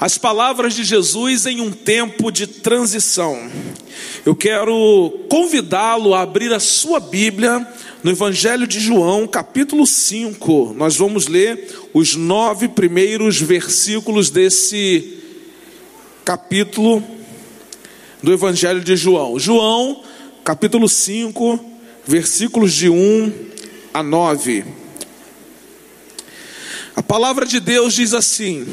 As 0.00 0.16
palavras 0.16 0.74
de 0.74 0.84
Jesus 0.84 1.44
em 1.44 1.60
um 1.60 1.72
tempo 1.72 2.30
de 2.30 2.46
transição. 2.46 3.50
Eu 4.24 4.36
quero 4.36 5.26
convidá-lo 5.28 6.14
a 6.14 6.22
abrir 6.22 6.52
a 6.52 6.60
sua 6.60 7.00
Bíblia 7.00 7.66
no 8.04 8.12
Evangelho 8.12 8.64
de 8.64 8.78
João, 8.78 9.26
capítulo 9.26 9.84
5. 9.84 10.72
Nós 10.76 10.96
vamos 10.96 11.26
ler 11.26 11.68
os 11.92 12.14
nove 12.14 12.68
primeiros 12.68 13.40
versículos 13.40 14.30
desse 14.30 15.18
capítulo 16.24 17.02
do 18.22 18.32
Evangelho 18.32 18.80
de 18.80 18.94
João. 18.94 19.36
João, 19.36 20.04
capítulo 20.44 20.88
5, 20.88 21.58
versículos 22.06 22.72
de 22.72 22.88
1 22.88 23.32
a 23.92 24.00
9. 24.00 24.64
A 26.94 27.02
palavra 27.02 27.44
de 27.44 27.58
Deus 27.58 27.94
diz 27.94 28.14
assim: 28.14 28.64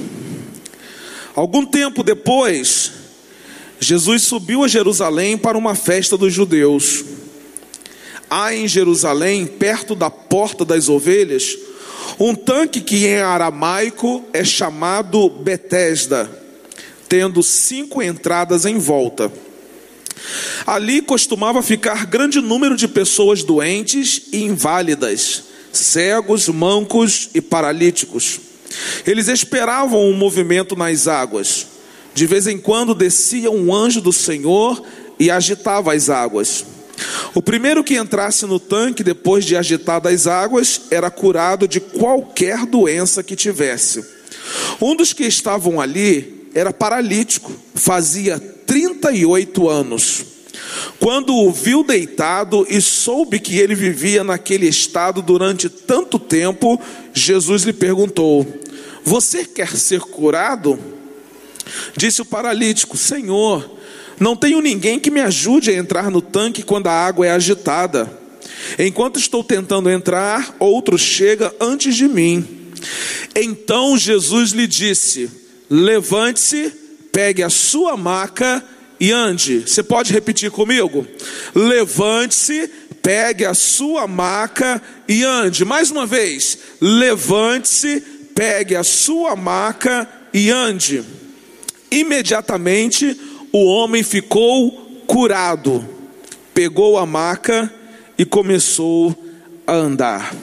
Algum 1.36 1.66
tempo 1.66 2.02
depois, 2.02 2.92
Jesus 3.78 4.24
subiu 4.24 4.64
a 4.64 4.68
Jerusalém 4.70 5.38
para 5.38 5.58
uma 5.58 5.76
festa 5.76 6.18
dos 6.18 6.34
judeus. 6.34 7.04
Há 8.30 8.56
em 8.56 8.68
Jerusalém, 8.68 9.46
perto 9.46 9.96
da 9.96 10.10
porta 10.10 10.64
das 10.64 10.88
ovelhas, 10.88 11.58
um 12.18 12.34
tanque 12.34 12.80
que 12.80 13.06
em 13.06 13.18
aramaico 13.18 14.24
é 14.32 14.46
chamado 14.46 15.30
Betesda, 15.30 16.32
tendo 17.10 17.44
cinco 17.44 18.02
entradas 18.02 18.66
em 18.66 18.78
volta. 18.78 19.32
Ali 20.66 21.02
costumava 21.02 21.62
ficar 21.62 22.06
grande 22.06 22.40
número 22.40 22.78
de 22.78 22.88
pessoas 22.88 23.44
doentes 23.44 24.22
e 24.32 24.44
inválidas, 24.44 25.44
cegos, 25.74 26.48
mancos 26.48 27.30
e 27.34 27.42
paralíticos. 27.42 28.40
Eles 29.06 29.28
esperavam 29.28 30.02
um 30.02 30.14
movimento 30.14 30.76
nas 30.76 31.08
águas. 31.08 31.68
De 32.14 32.26
vez 32.26 32.48
em 32.48 32.58
quando 32.58 32.96
descia 32.96 33.52
um 33.52 33.74
anjo 33.74 34.02
do 34.02 34.14
Senhor 34.14 34.82
e 35.20 35.30
agitava 35.30 35.94
as 35.94 36.10
águas. 36.10 36.66
O 37.34 37.42
primeiro 37.42 37.84
que 37.84 37.98
entrasse 37.98 38.46
no 38.46 38.60
tanque 38.60 39.04
depois 39.04 39.44
de 39.44 39.58
agitadas 39.58 40.14
as 40.14 40.28
águas 40.28 40.82
era 40.90 41.12
curado 41.12 41.68
de 41.68 41.80
qualquer 41.80 42.66
doença 42.66 43.22
que 43.22 43.36
tivesse. 43.36 44.06
Um 44.82 44.96
dos 44.96 45.12
que 45.12 45.24
estavam 45.24 45.82
ali 45.82 46.50
era 46.54 46.72
paralítico, 46.72 47.52
fazia 47.74 48.40
38 48.40 49.70
anos. 49.70 50.26
Quando 51.00 51.36
o 51.36 51.52
viu 51.52 51.84
deitado 51.84 52.66
e 52.70 52.80
soube 52.80 53.40
que 53.40 53.60
ele 53.60 53.76
vivia 53.76 54.24
naquele 54.24 54.68
estado 54.68 55.22
durante 55.22 55.68
tanto 55.68 56.18
tempo, 56.18 56.80
Jesus 57.14 57.64
lhe 57.64 57.74
perguntou: 57.74 58.48
você 59.06 59.46
quer 59.46 59.70
ser 59.78 60.02
curado? 60.02 60.80
Disse 61.96 62.22
o 62.22 62.26
paralítico: 62.26 62.98
Senhor, 62.98 63.78
não 64.20 64.36
tenho 64.36 64.62
ninguém 64.62 65.00
que 65.00 65.12
me 65.12 65.22
ajude 65.22 65.70
a 65.70 65.76
entrar 65.76 66.10
no 66.10 66.22
tanque 66.22 66.64
quando 66.64 66.88
a 66.88 66.92
água 66.92 67.28
é 67.28 67.32
agitada. 67.32 68.12
Enquanto 68.80 69.20
estou 69.20 69.44
tentando 69.44 69.90
entrar, 69.90 70.56
outro 70.60 70.98
chega 70.98 71.54
antes 71.60 71.96
de 71.96 72.08
mim. 72.08 72.72
Então 73.36 73.98
Jesus 73.98 74.52
lhe 74.52 74.66
disse: 74.66 75.30
Levante-se, 75.70 76.74
pegue 77.12 77.44
a 77.44 77.50
sua 77.50 77.96
maca 77.96 78.64
e 79.00 79.12
ande. 79.12 79.62
Você 79.68 79.84
pode 79.84 80.12
repetir 80.12 80.50
comigo? 80.50 81.06
Levante-se, 81.54 82.70
pegue 83.02 83.46
a 83.46 83.54
sua 83.54 84.08
maca 84.08 84.82
e 85.08 85.24
ande. 85.24 85.64
Mais 85.64 85.92
uma 85.92 86.06
vez, 86.06 86.58
levante-se, 86.82 88.04
pegue 88.36 88.76
a 88.76 88.84
sua 88.84 89.34
maca 89.36 90.08
e 90.34 90.52
ande. 90.52 91.04
Imediatamente 91.90 93.18
o 93.54 93.66
homem 93.66 94.04
ficou 94.04 94.72
curado, 95.08 95.88
pegou 96.54 96.98
a 96.98 97.06
maca 97.06 97.74
e 98.18 98.26
começou 98.26 99.16
a 99.66 99.74
andar. 99.74 100.36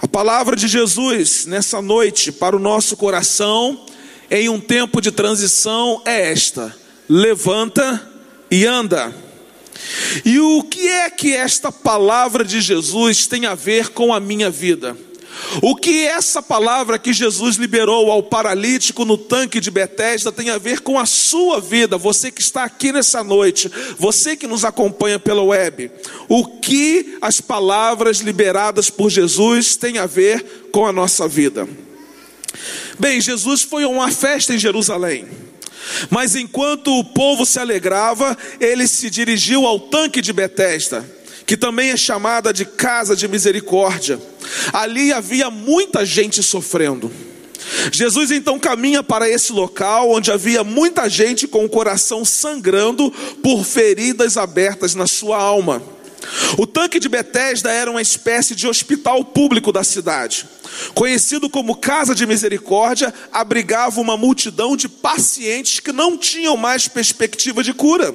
A 0.00 0.06
palavra 0.06 0.54
de 0.54 0.68
Jesus 0.68 1.44
nessa 1.44 1.82
noite 1.82 2.30
para 2.30 2.54
o 2.54 2.60
nosso 2.60 2.96
coração, 2.96 3.84
em 4.30 4.48
um 4.48 4.60
tempo 4.60 5.00
de 5.00 5.10
transição, 5.10 6.00
é 6.04 6.30
esta: 6.30 6.74
levanta 7.08 8.08
e 8.48 8.64
anda. 8.64 9.12
E 10.24 10.38
o 10.38 10.62
que 10.62 10.86
é 10.86 11.10
que 11.10 11.34
esta 11.34 11.72
palavra 11.72 12.44
de 12.44 12.60
Jesus 12.60 13.26
tem 13.26 13.46
a 13.46 13.54
ver 13.54 13.88
com 13.88 14.14
a 14.14 14.20
minha 14.20 14.50
vida? 14.50 14.96
O 15.62 15.74
que 15.74 16.04
essa 16.04 16.42
palavra 16.42 16.98
que 16.98 17.12
Jesus 17.12 17.56
liberou 17.56 18.10
ao 18.10 18.22
paralítico 18.22 19.04
no 19.04 19.16
tanque 19.16 19.60
de 19.60 19.70
Betesda 19.70 20.30
tem 20.30 20.50
a 20.50 20.58
ver 20.58 20.80
com 20.80 20.98
a 20.98 21.06
sua 21.06 21.60
vida, 21.60 21.96
você 21.96 22.30
que 22.30 22.40
está 22.40 22.64
aqui 22.64 22.92
nessa 22.92 23.22
noite, 23.24 23.70
você 23.98 24.36
que 24.36 24.46
nos 24.46 24.64
acompanha 24.64 25.18
pela 25.18 25.42
web. 25.42 25.90
O 26.28 26.46
que 26.60 27.16
as 27.20 27.40
palavras 27.40 28.18
liberadas 28.18 28.90
por 28.90 29.10
Jesus 29.10 29.76
têm 29.76 29.98
a 29.98 30.06
ver 30.06 30.68
com 30.72 30.86
a 30.86 30.92
nossa 30.92 31.26
vida? 31.26 31.68
Bem, 32.98 33.20
Jesus 33.20 33.62
foi 33.62 33.84
a 33.84 33.88
uma 33.88 34.10
festa 34.10 34.54
em 34.54 34.58
Jerusalém. 34.58 35.26
Mas 36.08 36.36
enquanto 36.36 36.96
o 36.98 37.04
povo 37.04 37.44
se 37.44 37.58
alegrava, 37.58 38.36
ele 38.60 38.86
se 38.86 39.10
dirigiu 39.10 39.66
ao 39.66 39.80
tanque 39.80 40.20
de 40.20 40.32
Betesda 40.32 41.19
que 41.46 41.56
também 41.56 41.90
é 41.90 41.96
chamada 41.96 42.52
de 42.52 42.64
casa 42.64 43.16
de 43.16 43.26
misericórdia. 43.28 44.20
Ali 44.72 45.12
havia 45.12 45.50
muita 45.50 46.04
gente 46.04 46.42
sofrendo. 46.42 47.10
Jesus 47.92 48.30
então 48.30 48.58
caminha 48.58 49.02
para 49.02 49.28
esse 49.28 49.52
local 49.52 50.10
onde 50.10 50.30
havia 50.30 50.64
muita 50.64 51.08
gente 51.08 51.46
com 51.46 51.64
o 51.64 51.68
coração 51.68 52.24
sangrando 52.24 53.10
por 53.42 53.64
feridas 53.64 54.36
abertas 54.36 54.94
na 54.94 55.06
sua 55.06 55.38
alma. 55.38 55.82
O 56.58 56.66
tanque 56.66 57.00
de 57.00 57.08
Betesda 57.08 57.70
era 57.70 57.90
uma 57.90 58.02
espécie 58.02 58.54
de 58.54 58.66
hospital 58.68 59.24
público 59.24 59.72
da 59.72 59.82
cidade. 59.82 60.46
Conhecido 60.94 61.48
como 61.48 61.76
Casa 61.76 62.14
de 62.14 62.26
Misericórdia, 62.26 63.12
abrigava 63.32 64.00
uma 64.00 64.16
multidão 64.16 64.76
de 64.76 64.88
pacientes 64.88 65.80
que 65.80 65.92
não 65.92 66.16
tinham 66.16 66.56
mais 66.56 66.88
perspectiva 66.88 67.62
de 67.62 67.72
cura. 67.72 68.14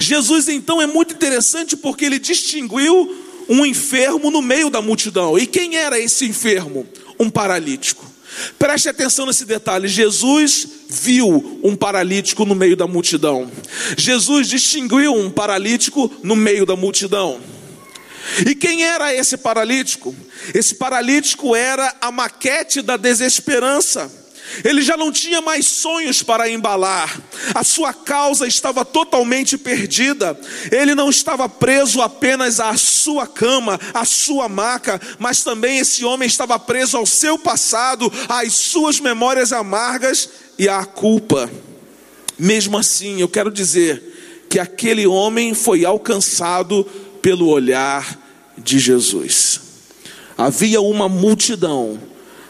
Jesus 0.00 0.48
então 0.48 0.80
é 0.80 0.86
muito 0.86 1.14
interessante 1.14 1.76
porque 1.76 2.04
ele 2.04 2.18
distinguiu 2.18 3.24
um 3.48 3.64
enfermo 3.64 4.30
no 4.30 4.42
meio 4.42 4.70
da 4.70 4.80
multidão. 4.80 5.38
E 5.38 5.46
quem 5.46 5.76
era 5.76 5.98
esse 5.98 6.24
enfermo? 6.24 6.86
Um 7.18 7.30
paralítico. 7.30 8.04
Preste 8.58 8.88
atenção 8.88 9.26
nesse 9.26 9.44
detalhe: 9.44 9.86
Jesus 9.88 10.66
viu 10.88 11.60
um 11.62 11.76
paralítico 11.76 12.44
no 12.44 12.54
meio 12.54 12.76
da 12.76 12.86
multidão. 12.86 13.50
Jesus 13.96 14.48
distinguiu 14.48 15.14
um 15.14 15.30
paralítico 15.30 16.10
no 16.22 16.34
meio 16.34 16.66
da 16.66 16.76
multidão. 16.76 17.40
E 18.46 18.54
quem 18.54 18.84
era 18.84 19.14
esse 19.14 19.36
paralítico? 19.36 20.14
Esse 20.54 20.74
paralítico 20.74 21.54
era 21.54 21.94
a 22.00 22.10
maquete 22.10 22.82
da 22.82 22.96
desesperança. 22.96 24.10
Ele 24.62 24.82
já 24.82 24.96
não 24.96 25.10
tinha 25.10 25.40
mais 25.40 25.66
sonhos 25.66 26.22
para 26.22 26.48
embalar, 26.48 27.20
a 27.54 27.64
sua 27.64 27.92
causa 27.92 28.46
estava 28.46 28.84
totalmente 28.84 29.58
perdida. 29.58 30.38
Ele 30.70 30.94
não 30.94 31.10
estava 31.10 31.48
preso 31.48 32.00
apenas 32.00 32.60
à 32.60 32.76
sua 32.76 33.26
cama, 33.26 33.80
à 33.92 34.04
sua 34.04 34.48
maca, 34.48 35.00
mas 35.18 35.42
também 35.42 35.78
esse 35.78 36.04
homem 36.04 36.26
estava 36.26 36.58
preso 36.58 36.96
ao 36.96 37.06
seu 37.06 37.38
passado, 37.38 38.12
às 38.28 38.54
suas 38.54 39.00
memórias 39.00 39.52
amargas 39.52 40.28
e 40.58 40.68
à 40.68 40.84
culpa. 40.84 41.50
Mesmo 42.38 42.78
assim, 42.78 43.20
eu 43.20 43.28
quero 43.28 43.50
dizer 43.50 44.46
que 44.48 44.58
aquele 44.58 45.06
homem 45.06 45.54
foi 45.54 45.84
alcançado 45.84 46.84
pelo 47.20 47.48
olhar 47.48 48.18
de 48.56 48.78
Jesus. 48.78 49.60
Havia 50.36 50.80
uma 50.80 51.08
multidão 51.08 51.98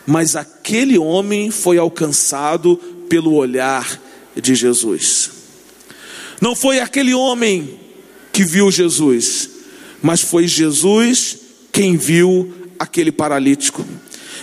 mas 0.06 0.36
aquele 0.36 0.98
homem 0.98 1.50
foi 1.50 1.78
alcançado 1.78 2.76
pelo 3.08 3.34
olhar 3.34 4.00
de 4.34 4.54
Jesus. 4.54 5.30
Não 6.40 6.54
foi 6.54 6.80
aquele 6.80 7.14
homem 7.14 7.78
que 8.32 8.44
viu 8.44 8.70
Jesus, 8.70 9.50
mas 10.02 10.20
foi 10.20 10.46
Jesus 10.46 11.38
quem 11.72 11.96
viu 11.96 12.52
aquele 12.78 13.12
paralítico. 13.12 13.84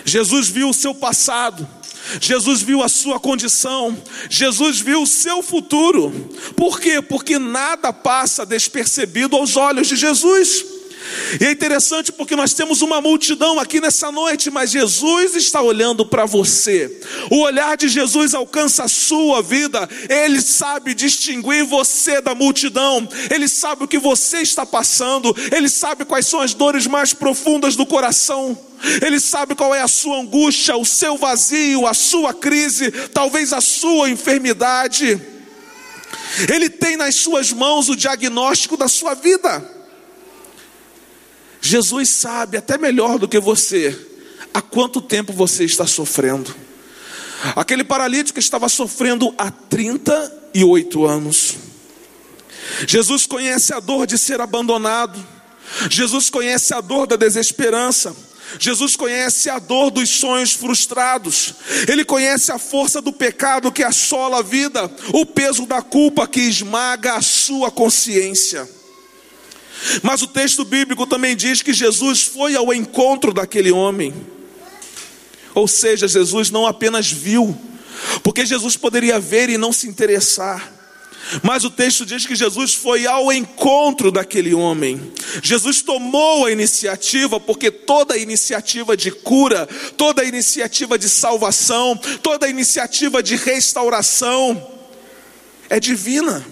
Jesus 0.04 0.48
viu 0.48 0.70
o 0.70 0.74
seu 0.74 0.96
passado, 0.96 1.68
Jesus 2.20 2.62
viu 2.62 2.82
a 2.82 2.90
sua 2.90 3.20
condição, 3.20 3.96
Jesus 4.30 4.80
viu 4.80 5.04
o 5.04 5.08
seu 5.08 5.44
futuro. 5.44 6.12
Por 6.56 6.80
quê? 6.80 7.02
Porque 7.02 7.38
nada 7.38 7.94
passa 7.94 8.46
despercebido 8.46 9.36
aos 9.36 9.56
olhos 9.56 9.88
de 9.88 9.96
Jesus. 9.96 10.66
E 11.40 11.46
é 11.46 11.52
interessante 11.52 12.12
porque 12.12 12.36
nós 12.36 12.54
temos 12.54 12.82
uma 12.82 13.02
multidão 13.02 13.60
aqui 13.60 13.80
nessa 13.80 14.12
noite, 14.12 14.50
mas 14.50 14.72
Jesus 14.72 15.36
está 15.36 15.62
olhando 15.62 16.06
para 16.06 16.26
você. 16.26 17.00
O 17.30 17.42
olhar 17.42 17.76
de 17.78 17.88
Jesus 17.88 18.34
alcança 18.34 18.84
a 18.84 18.88
sua 18.88 19.42
vida. 19.42 19.88
Ele 20.10 20.42
sabe 20.42 20.94
distinguir 20.94 21.66
você 21.66 22.22
da 22.22 22.36
multidão. 22.36 23.08
Ele 23.30 23.48
sabe 23.48 23.84
o 23.84 23.88
que 23.88 24.00
você 24.00 24.40
está 24.40 24.66
passando. 24.66 25.36
Ele 25.52 25.70
sabe 25.70 26.06
quais 26.06 26.28
são 26.28 26.42
as 26.42 26.54
dores 26.54 26.88
mais 26.88 27.14
profundas 27.14 27.76
do 27.76 27.86
coração. 27.86 28.58
Ele 29.06 29.20
sabe 29.20 29.54
qual 29.56 29.76
é 29.76 29.82
a 29.82 29.88
sua 29.88 30.20
angústia, 30.20 30.76
o 30.76 30.86
seu 30.86 31.18
vazio, 31.18 31.86
a 31.86 31.94
sua 31.94 32.34
crise, 32.34 32.92
talvez 33.14 33.54
a 33.54 33.62
sua 33.62 34.10
enfermidade. 34.10 35.22
Ele 36.52 36.70
tem 36.70 36.98
nas 36.98 37.16
suas 37.16 37.52
mãos 37.52 37.90
o 37.90 37.96
diagnóstico 37.96 38.76
da 38.76 38.88
sua 38.88 39.14
vida. 39.14 39.81
Jesus 41.72 42.10
sabe 42.10 42.58
até 42.58 42.78
melhor 42.78 43.18
do 43.18 43.30
que 43.30 43.40
você 43.40 43.98
há 44.54 44.62
quanto 44.62 45.00
tempo 45.00 45.32
você 45.32 45.64
está 45.64 45.88
sofrendo. 45.88 46.54
Aquele 47.56 47.82
paralítico 47.82 48.38
estava 48.40 48.68
sofrendo 48.68 49.34
há 49.38 49.50
38 49.50 51.06
anos. 51.06 51.56
Jesus 52.86 53.26
conhece 53.26 53.74
a 53.74 53.80
dor 53.80 54.06
de 54.06 54.18
ser 54.18 54.42
abandonado. 54.42 55.18
Jesus 55.90 56.30
conhece 56.30 56.74
a 56.74 56.82
dor 56.82 57.08
da 57.08 57.16
desesperança. 57.16 58.14
Jesus 58.60 58.98
conhece 58.98 59.50
a 59.50 59.58
dor 59.58 59.92
dos 59.92 60.10
sonhos 60.10 60.52
frustrados. 60.52 61.54
Ele 61.88 62.04
conhece 62.04 62.52
a 62.52 62.60
força 62.60 63.02
do 63.02 63.14
pecado 63.14 63.72
que 63.72 63.82
assola 63.82 64.40
a 64.40 64.44
vida, 64.44 64.92
o 65.14 65.26
peso 65.26 65.66
da 65.66 65.82
culpa 65.82 66.28
que 66.28 66.42
esmaga 66.42 67.14
a 67.14 67.22
sua 67.22 67.72
consciência. 67.72 68.81
Mas 70.02 70.22
o 70.22 70.28
texto 70.28 70.64
bíblico 70.64 71.08
também 71.08 71.36
diz 71.36 71.62
que 71.62 71.74
Jesus 71.74 72.24
foi 72.24 72.56
ao 72.56 72.74
encontro 72.74 73.34
daquele 73.34 73.72
homem. 73.72 74.14
Ou 75.54 75.68
seja, 75.68 76.08
Jesus 76.08 76.50
não 76.50 76.66
apenas 76.66 77.12
viu, 77.12 77.58
porque 78.24 78.46
Jesus 78.46 78.78
poderia 78.78 79.20
ver 79.20 79.50
e 79.50 79.58
não 79.58 79.74
se 79.74 79.88
interessar. 79.88 80.82
Mas 81.44 81.64
o 81.64 81.70
texto 81.70 82.06
diz 82.06 82.26
que 82.26 82.36
Jesus 82.36 82.74
foi 82.74 83.06
ao 83.06 83.32
encontro 83.32 84.12
daquele 84.12 84.54
homem. 84.54 85.12
Jesus 85.42 85.82
tomou 85.82 86.46
a 86.46 86.52
iniciativa, 86.52 87.40
porque 87.40 87.70
toda 87.72 88.18
iniciativa 88.18 88.98
de 88.98 89.12
cura, 89.12 89.68
toda 89.96 90.26
iniciativa 90.26 90.98
de 90.98 91.08
salvação, 91.08 91.96
toda 92.22 92.50
iniciativa 92.50 93.22
de 93.22 93.36
restauração 93.36 94.68
é 95.70 95.80
divina. 95.80 96.46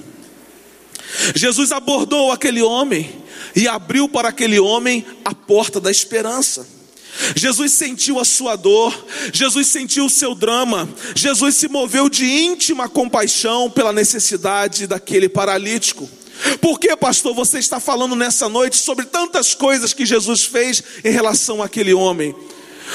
Jesus 1.36 1.72
abordou 1.72 2.32
aquele 2.32 2.62
homem 2.62 3.19
e 3.56 3.68
abriu 3.68 4.08
para 4.08 4.30
aquele 4.30 4.60
homem 4.60 5.06
a 5.24 5.34
porta 5.34 5.80
da 5.80 5.92
esperança. 5.92 6.68
Jesus 7.36 7.74
sentiu 7.74 8.20
a 8.20 8.26
sua 8.26 8.56
dor, 8.56 8.94
Jesus 9.34 9.68
sentiu 9.68 10.06
o 10.06 10.10
seu 10.10 10.34
drama, 10.34 10.88
Jesus 11.16 11.56
se 11.56 11.68
moveu 11.68 12.10
de 12.10 12.26
íntima 12.26 12.88
compaixão 12.88 13.70
pela 13.70 13.92
necessidade 13.92 14.88
daquele 14.88 15.28
paralítico. 15.28 16.10
Por 16.62 16.80
que, 16.80 16.96
pastor, 16.96 17.34
você 17.34 17.60
está 17.60 17.80
falando 17.80 18.16
nessa 18.16 18.48
noite 18.48 18.78
sobre 18.78 19.06
tantas 19.06 19.54
coisas 19.54 19.94
que 19.94 20.06
Jesus 20.06 20.46
fez 20.46 20.82
em 21.04 21.12
relação 21.12 21.62
àquele 21.62 21.94
homem? 21.94 22.34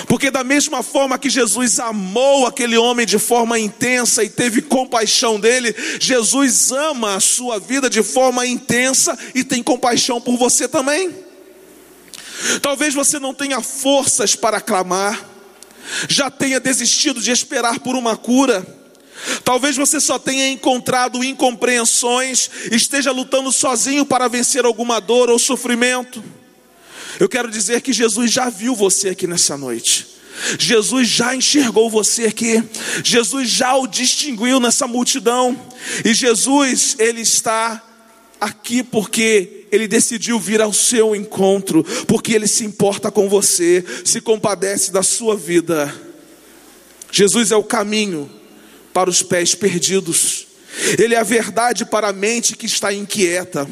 Porque, 0.06 0.30
da 0.30 0.42
mesma 0.42 0.82
forma 0.82 1.18
que 1.18 1.30
Jesus 1.30 1.78
amou 1.78 2.46
aquele 2.46 2.76
homem 2.76 3.06
de 3.06 3.18
forma 3.18 3.58
intensa 3.58 4.24
e 4.24 4.28
teve 4.28 4.62
compaixão 4.62 5.38
dele, 5.38 5.74
Jesus 6.00 6.72
ama 6.72 7.14
a 7.14 7.20
sua 7.20 7.58
vida 7.58 7.88
de 7.88 8.02
forma 8.02 8.46
intensa 8.46 9.16
e 9.34 9.44
tem 9.44 9.62
compaixão 9.62 10.20
por 10.20 10.36
você 10.36 10.66
também. 10.66 11.14
Talvez 12.60 12.92
você 12.92 13.18
não 13.18 13.32
tenha 13.32 13.60
forças 13.60 14.34
para 14.34 14.60
clamar, 14.60 15.24
já 16.08 16.30
tenha 16.30 16.58
desistido 16.58 17.20
de 17.20 17.30
esperar 17.30 17.78
por 17.78 17.94
uma 17.94 18.16
cura. 18.16 18.66
Talvez 19.44 19.76
você 19.76 20.00
só 20.00 20.18
tenha 20.18 20.48
encontrado 20.48 21.22
incompreensões, 21.22 22.50
esteja 22.70 23.12
lutando 23.12 23.52
sozinho 23.52 24.04
para 24.04 24.28
vencer 24.28 24.64
alguma 24.64 25.00
dor 25.00 25.30
ou 25.30 25.38
sofrimento. 25.38 26.22
Eu 27.18 27.28
quero 27.28 27.50
dizer 27.50 27.80
que 27.80 27.92
Jesus 27.92 28.30
já 28.30 28.48
viu 28.50 28.74
você 28.74 29.10
aqui 29.10 29.26
nessa 29.26 29.56
noite. 29.56 30.06
Jesus 30.58 31.08
já 31.08 31.34
enxergou 31.34 31.88
você 31.88 32.24
aqui. 32.24 32.62
Jesus 33.02 33.48
já 33.48 33.76
o 33.76 33.86
distinguiu 33.86 34.58
nessa 34.58 34.86
multidão. 34.86 35.58
E 36.04 36.12
Jesus, 36.12 36.96
ele 36.98 37.20
está 37.20 37.82
aqui 38.40 38.82
porque 38.82 39.66
ele 39.70 39.88
decidiu 39.88 40.38
vir 40.38 40.60
ao 40.60 40.72
seu 40.72 41.16
encontro, 41.16 41.84
porque 42.06 42.32
ele 42.32 42.46
se 42.46 42.64
importa 42.64 43.10
com 43.10 43.28
você, 43.28 43.84
se 44.04 44.20
compadece 44.20 44.92
da 44.92 45.02
sua 45.02 45.36
vida. 45.36 45.92
Jesus 47.10 47.50
é 47.50 47.56
o 47.56 47.62
caminho 47.62 48.30
para 48.92 49.08
os 49.08 49.22
pés 49.22 49.54
perdidos. 49.54 50.46
Ele 50.98 51.14
é 51.14 51.18
a 51.18 51.24
verdade 51.24 51.84
para 51.84 52.08
a 52.08 52.12
mente 52.12 52.56
que 52.56 52.66
está 52.66 52.92
inquieta. 52.92 53.68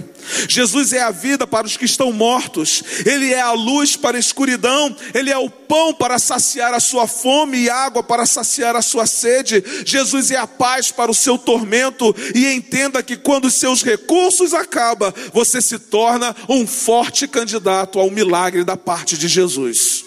Jesus 0.49 0.93
é 0.93 1.01
a 1.01 1.11
vida 1.11 1.47
para 1.47 1.67
os 1.67 1.77
que 1.77 1.85
estão 1.85 2.13
mortos. 2.13 2.83
Ele 3.05 3.33
é 3.33 3.41
a 3.41 3.53
luz 3.53 3.97
para 3.97 4.17
a 4.17 4.21
escuridão. 4.21 4.95
Ele 5.13 5.31
é 5.31 5.37
o 5.37 5.51
pão 5.51 5.93
para 5.93 6.19
saciar 6.19 6.73
a 6.75 6.81
sua 6.81 7.07
fome 7.07 7.59
e 7.59 7.71
água 7.71 8.03
para 8.03 8.25
saciar 8.27 8.77
a 8.77 8.83
sua 8.83 9.07
sede. 9.07 9.63
Jesus 9.85 10.31
é 10.31 10.37
a 10.37 10.47
paz 10.47 10.91
para 10.91 11.11
o 11.11 11.15
seu 11.15 11.37
tormento. 11.37 12.15
E 12.35 12.47
entenda 12.53 13.03
que 13.03 13.17
quando 13.17 13.47
os 13.47 13.55
seus 13.55 13.83
recursos 13.83 14.55
acabam, 14.55 15.13
você 15.33 15.61
se 15.61 15.79
torna 15.79 16.35
um 16.49 16.67
forte 16.67 17.27
candidato 17.27 17.99
ao 17.99 18.11
milagre 18.11 18.65
da 18.65 18.77
parte 18.77 19.17
de 19.17 19.29
Jesus. 19.29 20.05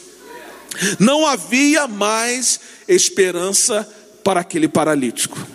Não 0.99 1.25
havia 1.25 1.87
mais 1.87 2.59
esperança 2.87 3.87
para 4.23 4.41
aquele 4.41 4.67
paralítico. 4.67 5.54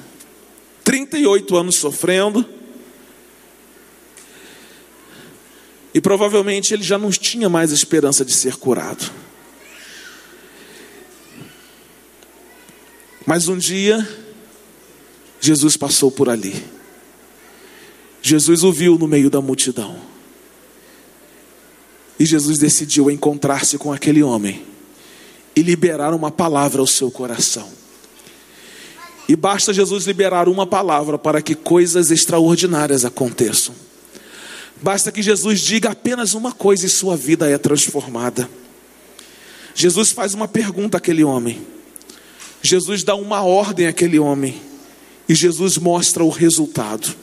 38 0.91 1.57
anos 1.57 1.77
sofrendo. 1.77 2.45
E 5.95 6.01
provavelmente 6.01 6.75
ele 6.75 6.83
já 6.83 6.99
não 6.99 7.11
tinha 7.13 7.49
mais 7.49 7.71
esperança 7.71 8.25
de 8.25 8.33
ser 8.33 8.57
curado. 8.57 9.09
Mas 13.25 13.47
um 13.47 13.57
dia, 13.57 14.05
Jesus 15.41 15.77
passou 15.77 16.11
por 16.11 16.29
ali. 16.29 16.61
Jesus 18.21 18.65
o 18.65 18.73
viu 18.73 18.99
no 18.99 19.07
meio 19.07 19.31
da 19.31 19.41
multidão. 19.41 19.97
E 22.19 22.27
Jesus 22.27 22.59
decidiu 22.59 23.09
encontrar-se 23.09 23.79
com 23.79 23.93
aquele 23.93 24.25
homem 24.25 24.67
e 25.55 25.63
liberar 25.63 26.13
uma 26.13 26.33
palavra 26.33 26.81
ao 26.81 26.87
seu 26.87 27.13
coração. 27.13 27.79
E 29.31 29.37
basta 29.37 29.73
Jesus 29.73 30.07
liberar 30.07 30.49
uma 30.49 30.67
palavra 30.67 31.17
para 31.17 31.41
que 31.41 31.55
coisas 31.55 32.11
extraordinárias 32.11 33.05
aconteçam. 33.05 33.73
Basta 34.83 35.13
que 35.13 35.23
Jesus 35.23 35.61
diga 35.61 35.91
apenas 35.91 36.35
uma 36.35 36.51
coisa 36.51 36.85
e 36.85 36.89
sua 36.89 37.17
vida 37.17 37.49
é 37.49 37.57
transformada. 37.57 38.51
Jesus 39.73 40.11
faz 40.11 40.35
uma 40.35 40.49
pergunta 40.49 40.97
àquele 40.99 41.23
homem. 41.23 41.65
Jesus 42.61 43.05
dá 43.05 43.15
uma 43.15 43.43
ordem 43.43 43.87
àquele 43.87 44.19
homem. 44.19 44.61
E 45.29 45.35
Jesus 45.37 45.79
mostra 45.79 46.25
o 46.25 46.29
resultado. 46.29 47.15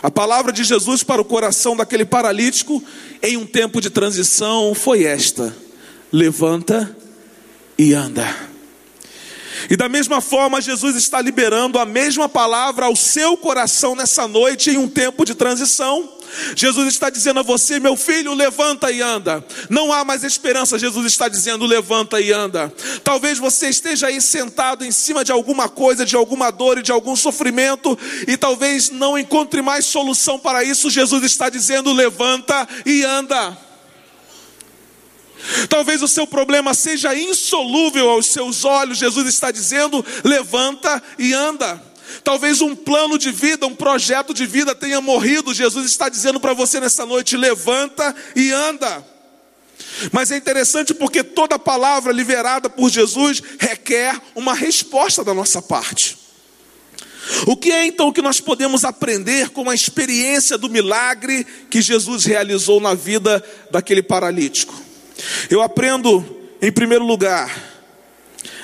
A 0.00 0.12
palavra 0.12 0.52
de 0.52 0.62
Jesus 0.62 1.02
para 1.02 1.20
o 1.20 1.24
coração 1.24 1.76
daquele 1.76 2.04
paralítico 2.04 2.80
em 3.20 3.36
um 3.36 3.44
tempo 3.44 3.80
de 3.80 3.90
transição 3.90 4.76
foi 4.76 5.02
esta: 5.02 5.52
levanta 6.12 6.96
e 7.76 7.94
anda. 7.94 8.49
E 9.68 9.76
da 9.76 9.88
mesma 9.88 10.20
forma, 10.20 10.60
Jesus 10.60 10.96
está 10.96 11.20
liberando 11.20 11.78
a 11.78 11.84
mesma 11.84 12.28
palavra 12.28 12.86
ao 12.86 12.96
seu 12.96 13.36
coração 13.36 13.94
nessa 13.94 14.26
noite, 14.26 14.70
em 14.70 14.78
um 14.78 14.88
tempo 14.88 15.24
de 15.24 15.34
transição. 15.34 16.20
Jesus 16.54 16.88
está 16.88 17.10
dizendo 17.10 17.40
a 17.40 17.42
você, 17.42 17.80
meu 17.80 17.96
filho, 17.96 18.34
levanta 18.34 18.90
e 18.90 19.02
anda. 19.02 19.44
Não 19.68 19.92
há 19.92 20.04
mais 20.04 20.22
esperança, 20.24 20.78
Jesus 20.78 21.06
está 21.06 21.28
dizendo, 21.28 21.66
levanta 21.66 22.20
e 22.20 22.32
anda. 22.32 22.72
Talvez 23.02 23.38
você 23.38 23.68
esteja 23.68 24.06
aí 24.06 24.20
sentado 24.20 24.84
em 24.84 24.92
cima 24.92 25.24
de 25.24 25.32
alguma 25.32 25.68
coisa, 25.68 26.06
de 26.06 26.16
alguma 26.16 26.50
dor 26.50 26.78
e 26.78 26.82
de 26.82 26.92
algum 26.92 27.16
sofrimento, 27.16 27.98
e 28.26 28.36
talvez 28.36 28.90
não 28.90 29.18
encontre 29.18 29.60
mais 29.62 29.86
solução 29.86 30.38
para 30.38 30.62
isso. 30.62 30.90
Jesus 30.90 31.24
está 31.24 31.48
dizendo, 31.48 31.92
levanta 31.92 32.68
e 32.86 33.02
anda. 33.02 33.69
Talvez 35.68 36.02
o 36.02 36.08
seu 36.08 36.26
problema 36.26 36.74
seja 36.74 37.14
insolúvel 37.14 38.10
aos 38.10 38.26
seus 38.26 38.64
olhos, 38.64 38.98
Jesus 38.98 39.26
está 39.26 39.50
dizendo: 39.50 40.04
levanta 40.24 41.02
e 41.18 41.32
anda. 41.32 41.82
Talvez 42.24 42.60
um 42.60 42.74
plano 42.74 43.16
de 43.16 43.30
vida, 43.30 43.66
um 43.66 43.74
projeto 43.74 44.34
de 44.34 44.44
vida 44.46 44.74
tenha 44.74 45.00
morrido, 45.00 45.54
Jesus 45.54 45.86
está 45.86 46.08
dizendo 46.08 46.40
para 46.40 46.52
você 46.52 46.80
nessa 46.80 47.06
noite: 47.06 47.36
levanta 47.36 48.14
e 48.34 48.50
anda. 48.52 49.04
Mas 50.12 50.30
é 50.30 50.36
interessante 50.36 50.94
porque 50.94 51.22
toda 51.22 51.58
palavra 51.58 52.12
liberada 52.12 52.68
por 52.68 52.90
Jesus 52.90 53.42
requer 53.58 54.20
uma 54.34 54.54
resposta 54.54 55.24
da 55.24 55.34
nossa 55.34 55.60
parte. 55.60 56.18
O 57.46 57.56
que 57.56 57.70
é 57.70 57.86
então 57.86 58.12
que 58.12 58.22
nós 58.22 58.40
podemos 58.40 58.84
aprender 58.84 59.50
com 59.50 59.68
a 59.68 59.74
experiência 59.74 60.58
do 60.58 60.68
milagre 60.68 61.46
que 61.70 61.80
Jesus 61.80 62.24
realizou 62.24 62.80
na 62.80 62.94
vida 62.94 63.44
daquele 63.70 64.02
paralítico? 64.02 64.89
Eu 65.48 65.62
aprendo, 65.62 66.24
em 66.60 66.70
primeiro 66.70 67.04
lugar, 67.04 67.70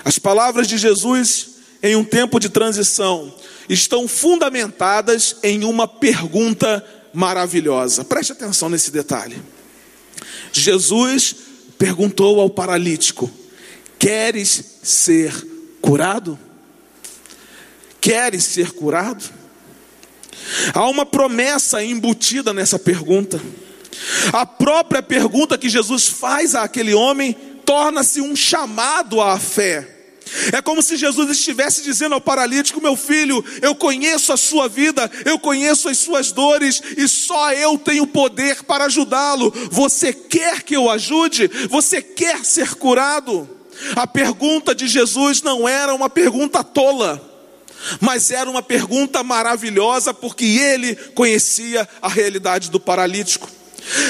as 0.04 0.18
palavras 0.18 0.66
de 0.66 0.78
Jesus 0.78 1.56
em 1.82 1.96
um 1.96 2.04
tempo 2.04 2.38
de 2.38 2.48
transição 2.48 3.34
estão 3.68 4.06
fundamentadas 4.06 5.36
em 5.42 5.64
uma 5.64 5.88
pergunta 5.88 6.84
maravilhosa. 7.12 8.04
Preste 8.04 8.32
atenção 8.32 8.68
nesse 8.68 8.90
detalhe. 8.90 9.36
Jesus 10.52 11.36
perguntou 11.78 12.40
ao 12.40 12.50
paralítico: 12.50 13.30
Queres 13.98 14.78
ser 14.82 15.32
curado? 15.80 16.38
Queres 18.00 18.44
ser 18.44 18.72
curado? 18.72 19.24
Há 20.72 20.88
uma 20.88 21.04
promessa 21.04 21.82
embutida 21.82 22.52
nessa 22.52 22.78
pergunta. 22.78 23.40
A 24.32 24.44
própria 24.44 25.02
pergunta 25.02 25.58
que 25.58 25.68
Jesus 25.68 26.06
faz 26.06 26.54
àquele 26.54 26.94
homem 26.94 27.34
torna-se 27.64 28.20
um 28.20 28.34
chamado 28.36 29.20
à 29.20 29.38
fé. 29.38 29.96
É 30.52 30.60
como 30.60 30.82
se 30.82 30.96
Jesus 30.96 31.30
estivesse 31.30 31.82
dizendo 31.82 32.14
ao 32.14 32.20
paralítico: 32.20 32.80
Meu 32.80 32.96
filho, 32.96 33.44
eu 33.62 33.74
conheço 33.74 34.32
a 34.32 34.36
sua 34.36 34.68
vida, 34.68 35.10
eu 35.24 35.38
conheço 35.38 35.88
as 35.88 35.98
suas 35.98 36.32
dores 36.32 36.82
e 36.96 37.06
só 37.06 37.52
eu 37.52 37.78
tenho 37.78 38.06
poder 38.06 38.64
para 38.64 38.86
ajudá-lo. 38.86 39.52
Você 39.70 40.12
quer 40.12 40.62
que 40.62 40.74
eu 40.74 40.90
ajude? 40.90 41.48
Você 41.70 42.02
quer 42.02 42.44
ser 42.44 42.74
curado? 42.74 43.48
A 43.94 44.06
pergunta 44.06 44.74
de 44.74 44.88
Jesus 44.88 45.42
não 45.42 45.68
era 45.68 45.94
uma 45.94 46.10
pergunta 46.10 46.64
tola, 46.64 47.22
mas 48.00 48.30
era 48.30 48.50
uma 48.50 48.62
pergunta 48.62 49.22
maravilhosa, 49.22 50.12
porque 50.12 50.44
ele 50.44 50.96
conhecia 51.14 51.88
a 52.02 52.08
realidade 52.08 52.70
do 52.70 52.80
paralítico. 52.80 53.55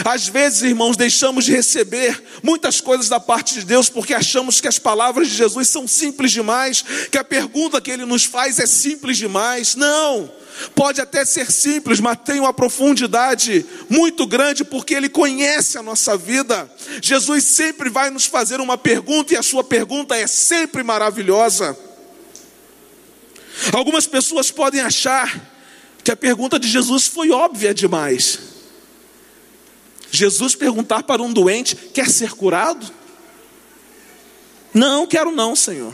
Às 0.04 0.28
vezes, 0.28 0.62
irmãos, 0.62 0.96
deixamos 0.96 1.44
de 1.44 1.52
receber 1.52 2.22
muitas 2.42 2.80
coisas 2.80 3.08
da 3.08 3.20
parte 3.20 3.54
de 3.54 3.64
Deus 3.64 3.88
porque 3.88 4.14
achamos 4.14 4.60
que 4.60 4.68
as 4.68 4.78
palavras 4.78 5.28
de 5.28 5.34
Jesus 5.34 5.68
são 5.68 5.86
simples 5.86 6.32
demais, 6.32 6.84
que 7.10 7.18
a 7.18 7.24
pergunta 7.24 7.80
que 7.80 7.90
ele 7.90 8.06
nos 8.06 8.24
faz 8.24 8.58
é 8.58 8.66
simples 8.66 9.18
demais. 9.18 9.74
Não, 9.74 10.30
pode 10.74 11.00
até 11.00 11.24
ser 11.24 11.50
simples, 11.50 12.00
mas 12.00 12.18
tem 12.24 12.40
uma 12.40 12.54
profundidade 12.54 13.66
muito 13.88 14.26
grande 14.26 14.64
porque 14.64 14.94
ele 14.94 15.08
conhece 15.08 15.76
a 15.76 15.82
nossa 15.82 16.16
vida. 16.16 16.70
Jesus 17.02 17.44
sempre 17.44 17.90
vai 17.90 18.10
nos 18.10 18.24
fazer 18.24 18.60
uma 18.60 18.78
pergunta 18.78 19.34
e 19.34 19.36
a 19.36 19.42
sua 19.42 19.62
pergunta 19.62 20.16
é 20.16 20.26
sempre 20.26 20.82
maravilhosa. 20.82 21.76
Algumas 23.72 24.06
pessoas 24.06 24.50
podem 24.50 24.80
achar 24.80 25.52
que 26.02 26.10
a 26.10 26.16
pergunta 26.16 26.58
de 26.58 26.68
Jesus 26.68 27.06
foi 27.06 27.30
óbvia 27.30 27.74
demais. 27.74 28.55
Jesus 30.10 30.54
perguntar 30.54 31.02
para 31.02 31.22
um 31.22 31.32
doente: 31.32 31.74
quer 31.74 32.08
ser 32.08 32.32
curado? 32.32 32.90
Não, 34.72 35.06
quero 35.06 35.30
não, 35.30 35.56
Senhor. 35.56 35.92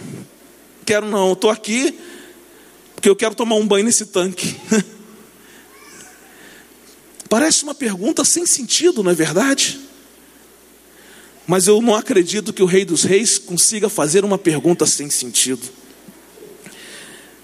Quero 0.84 1.06
não, 1.06 1.32
estou 1.32 1.50
aqui 1.50 1.98
porque 3.02 3.08
eu 3.10 3.16
quero 3.16 3.34
tomar 3.34 3.56
um 3.56 3.66
banho 3.66 3.84
nesse 3.84 4.06
tanque. 4.06 4.56
Parece 7.28 7.64
uma 7.64 7.74
pergunta 7.74 8.24
sem 8.24 8.46
sentido, 8.46 9.02
não 9.02 9.10
é 9.10 9.14
verdade? 9.14 9.80
Mas 11.44 11.66
eu 11.66 11.82
não 11.82 11.96
acredito 11.96 12.52
que 12.52 12.62
o 12.62 12.66
Rei 12.66 12.84
dos 12.84 13.02
Reis 13.02 13.38
consiga 13.38 13.88
fazer 13.88 14.24
uma 14.24 14.38
pergunta 14.38 14.86
sem 14.86 15.10
sentido. 15.10 15.68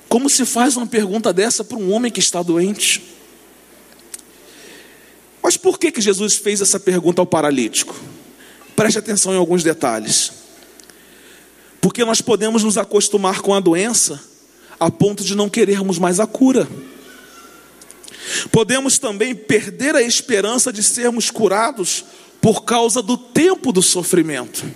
Como 0.08 0.30
se 0.30 0.46
faz 0.46 0.76
uma 0.76 0.86
pergunta 0.86 1.32
dessa 1.32 1.64
para 1.64 1.76
um 1.76 1.92
homem 1.92 2.12
que 2.12 2.20
está 2.20 2.40
doente? 2.40 3.02
Mas 5.48 5.56
por 5.56 5.78
que, 5.78 5.90
que 5.90 6.02
Jesus 6.02 6.34
fez 6.36 6.60
essa 6.60 6.78
pergunta 6.78 7.22
ao 7.22 7.26
paralítico? 7.26 7.98
Preste 8.76 8.98
atenção 8.98 9.32
em 9.32 9.38
alguns 9.38 9.62
detalhes. 9.62 10.30
Porque 11.80 12.04
nós 12.04 12.20
podemos 12.20 12.62
nos 12.64 12.76
acostumar 12.76 13.40
com 13.40 13.54
a 13.54 13.58
doença 13.58 14.22
a 14.78 14.90
ponto 14.90 15.24
de 15.24 15.34
não 15.34 15.48
querermos 15.48 15.98
mais 15.98 16.20
a 16.20 16.26
cura. 16.26 16.68
Podemos 18.52 18.98
também 18.98 19.34
perder 19.34 19.96
a 19.96 20.02
esperança 20.02 20.70
de 20.70 20.82
sermos 20.82 21.30
curados 21.30 22.04
por 22.42 22.64
causa 22.64 23.00
do 23.00 23.16
tempo 23.16 23.72
do 23.72 23.80
sofrimento. 23.80 24.66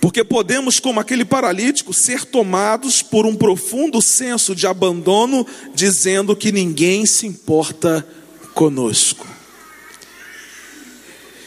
Porque 0.00 0.22
podemos, 0.22 0.78
como 0.78 1.00
aquele 1.00 1.24
paralítico, 1.24 1.92
ser 1.92 2.24
tomados 2.24 3.02
por 3.02 3.26
um 3.26 3.34
profundo 3.34 4.00
senso 4.00 4.54
de 4.54 4.64
abandono, 4.64 5.44
dizendo 5.74 6.36
que 6.36 6.52
ninguém 6.52 7.04
se 7.04 7.26
importa 7.26 8.06
conosco. 8.56 9.28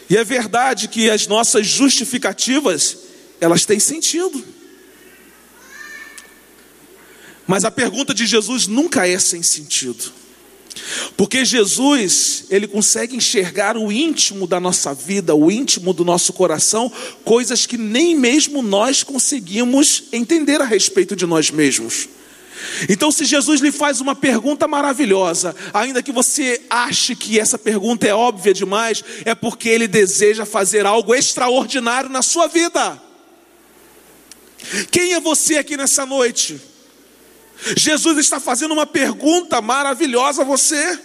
E 0.07 0.15
é 0.15 0.23
verdade 0.23 0.87
que 0.87 1.09
as 1.09 1.25
nossas 1.25 1.65
justificativas, 1.65 2.97
elas 3.41 3.65
têm 3.65 3.79
sentido. 3.79 4.45
Mas 7.47 7.65
a 7.65 7.71
pergunta 7.71 8.13
de 8.13 8.27
Jesus 8.27 8.67
nunca 8.67 9.07
é 9.07 9.17
sem 9.17 9.41
sentido. 9.41 10.13
Porque 11.17 11.43
Jesus, 11.43 12.45
ele 12.51 12.67
consegue 12.67 13.15
enxergar 13.15 13.75
o 13.75 13.91
íntimo 13.91 14.45
da 14.45 14.59
nossa 14.59 14.93
vida, 14.93 15.33
o 15.33 15.49
íntimo 15.49 15.95
do 15.95 16.05
nosso 16.05 16.31
coração, 16.31 16.91
coisas 17.25 17.65
que 17.65 17.75
nem 17.75 18.15
mesmo 18.15 18.61
nós 18.61 19.01
conseguimos 19.01 20.03
entender 20.11 20.61
a 20.61 20.65
respeito 20.65 21.15
de 21.15 21.25
nós 21.25 21.49
mesmos. 21.49 22.07
Então, 22.87 23.11
se 23.11 23.25
Jesus 23.25 23.61
lhe 23.61 23.71
faz 23.71 24.01
uma 24.01 24.15
pergunta 24.15 24.67
maravilhosa, 24.67 25.55
ainda 25.73 26.03
que 26.03 26.11
você 26.11 26.61
ache 26.69 27.15
que 27.15 27.39
essa 27.39 27.57
pergunta 27.57 28.07
é 28.07 28.13
óbvia 28.13 28.53
demais, 28.53 29.03
é 29.25 29.33
porque 29.33 29.69
ele 29.69 29.87
deseja 29.87 30.45
fazer 30.45 30.85
algo 30.85 31.13
extraordinário 31.13 32.09
na 32.09 32.21
sua 32.21 32.47
vida. 32.47 33.01
Quem 34.91 35.13
é 35.13 35.19
você 35.19 35.57
aqui 35.57 35.77
nessa 35.77 36.05
noite? 36.05 36.59
Jesus 37.75 38.17
está 38.17 38.39
fazendo 38.39 38.73
uma 38.73 38.85
pergunta 38.85 39.61
maravilhosa 39.61 40.41
a 40.41 40.45
você. 40.45 40.99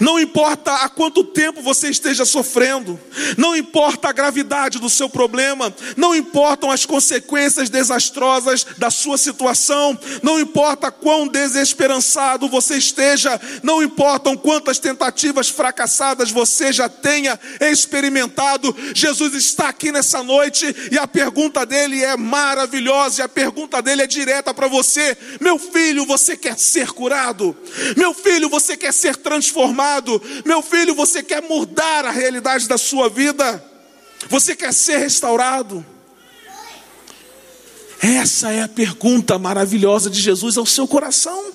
Não 0.00 0.18
importa 0.18 0.72
há 0.72 0.88
quanto 0.88 1.24
tempo 1.24 1.62
você 1.62 1.88
esteja 1.88 2.24
sofrendo, 2.24 2.98
não 3.36 3.56
importa 3.56 4.08
a 4.08 4.12
gravidade 4.12 4.78
do 4.78 4.90
seu 4.90 5.08
problema, 5.08 5.74
não 5.96 6.14
importam 6.14 6.70
as 6.70 6.84
consequências 6.84 7.70
desastrosas 7.70 8.64
da 8.76 8.90
sua 8.90 9.16
situação, 9.16 9.98
não 10.22 10.38
importa 10.38 10.90
quão 10.90 11.26
desesperançado 11.26 12.48
você 12.48 12.76
esteja, 12.76 13.40
não 13.62 13.82
importam 13.82 14.36
quantas 14.36 14.78
tentativas 14.78 15.48
fracassadas 15.48 16.30
você 16.30 16.72
já 16.72 16.88
tenha 16.88 17.38
experimentado, 17.60 18.74
Jesus 18.94 19.34
está 19.34 19.68
aqui 19.68 19.90
nessa 19.90 20.22
noite 20.22 20.74
e 20.90 20.98
a 20.98 21.06
pergunta 21.06 21.64
dele 21.64 22.02
é 22.02 22.16
maravilhosa 22.16 23.22
e 23.22 23.24
a 23.24 23.28
pergunta 23.28 23.80
dele 23.80 24.02
é 24.02 24.06
direta 24.06 24.52
para 24.52 24.68
você: 24.68 25.16
meu 25.40 25.58
filho, 25.58 26.04
você 26.04 26.36
quer 26.36 26.58
ser 26.58 26.90
curado? 26.90 27.56
Meu 27.96 28.12
filho, 28.12 28.48
você 28.48 28.76
quer 28.76 28.92
ser 28.92 29.16
transformado? 29.16 29.61
Transformado. 29.62 30.20
Meu 30.44 30.60
filho, 30.62 30.94
você 30.94 31.22
quer 31.22 31.42
mudar 31.42 32.04
a 32.04 32.10
realidade 32.10 32.66
da 32.66 32.76
sua 32.76 33.08
vida? 33.08 33.62
Você 34.28 34.56
quer 34.56 34.72
ser 34.72 34.98
restaurado? 34.98 35.84
Essa 38.00 38.50
é 38.50 38.62
a 38.62 38.68
pergunta 38.68 39.38
maravilhosa 39.38 40.10
de 40.10 40.20
Jesus 40.20 40.56
ao 40.56 40.66
seu 40.66 40.88
coração. 40.88 41.52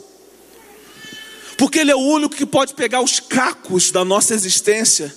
Porque 1.57 1.79
Ele 1.79 1.91
é 1.91 1.95
o 1.95 1.99
único 1.99 2.35
que 2.35 2.45
pode 2.45 2.73
pegar 2.73 3.01
os 3.01 3.19
cacos 3.19 3.91
da 3.91 4.05
nossa 4.05 4.33
existência 4.33 5.13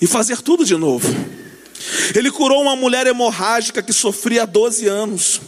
e 0.00 0.06
fazer 0.06 0.40
tudo 0.42 0.64
de 0.64 0.76
novo. 0.76 1.08
Ele 2.14 2.30
curou 2.30 2.62
uma 2.62 2.76
mulher 2.76 3.06
hemorrágica 3.06 3.82
que 3.82 3.92
sofria 3.92 4.42
há 4.42 4.46
12 4.46 4.86
anos. 4.86 5.40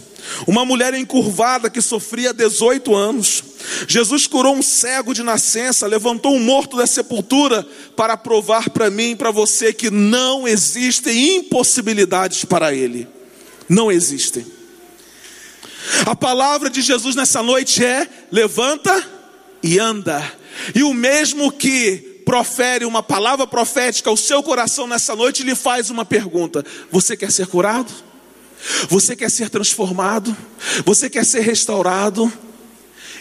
Uma 0.47 0.65
mulher 0.65 0.95
encurvada 0.95 1.69
que 1.69 1.83
sofria 1.83 2.33
18 2.33 2.95
anos. 2.95 3.45
Jesus 3.87 4.27
curou 4.27 4.55
um 4.55 4.63
cego 4.63 5.15
de 5.15 5.23
nascença, 5.23 5.87
levantou 5.87 6.35
um 6.35 6.41
morto 6.41 6.77
da 6.77 6.87
sepultura 6.87 7.67
para 7.97 8.17
provar 8.17 8.71
para 8.71 8.91
mim 8.91 9.11
e 9.11 9.17
para 9.17 9.31
você 9.31 9.73
que 9.73 9.91
não 9.91 10.47
existem 10.47 11.37
impossibilidades 11.37 12.45
para 12.45 12.75
ele. 12.75 13.07
Não 13.69 13.91
existem. 13.91 14.45
A 16.07 16.15
palavra 16.15 16.71
de 16.71 16.81
Jesus 16.81 17.15
nessa 17.15 17.43
noite 17.43 17.85
é: 17.85 18.09
levanta 18.31 19.05
e 19.63 19.79
anda. 19.79 20.23
E 20.75 20.83
o 20.83 20.93
mesmo 20.93 21.51
que 21.51 22.13
profere 22.25 22.85
uma 22.85 23.03
palavra 23.03 23.47
profética 23.47 24.11
ao 24.11 24.17
seu 24.17 24.43
coração 24.43 24.87
nessa 24.87 25.15
noite, 25.15 25.43
lhe 25.43 25.55
faz 25.55 25.91
uma 25.91 26.05
pergunta: 26.05 26.65
Você 26.91 27.17
quer 27.17 27.31
ser 27.31 27.47
curado? 27.47 27.93
Você 28.89 29.17
quer 29.17 29.31
ser 29.31 29.51
transformado? 29.51 30.37
Você 30.85 31.11
quer 31.11 31.25
ser 31.25 31.41
restaurado? 31.41 32.33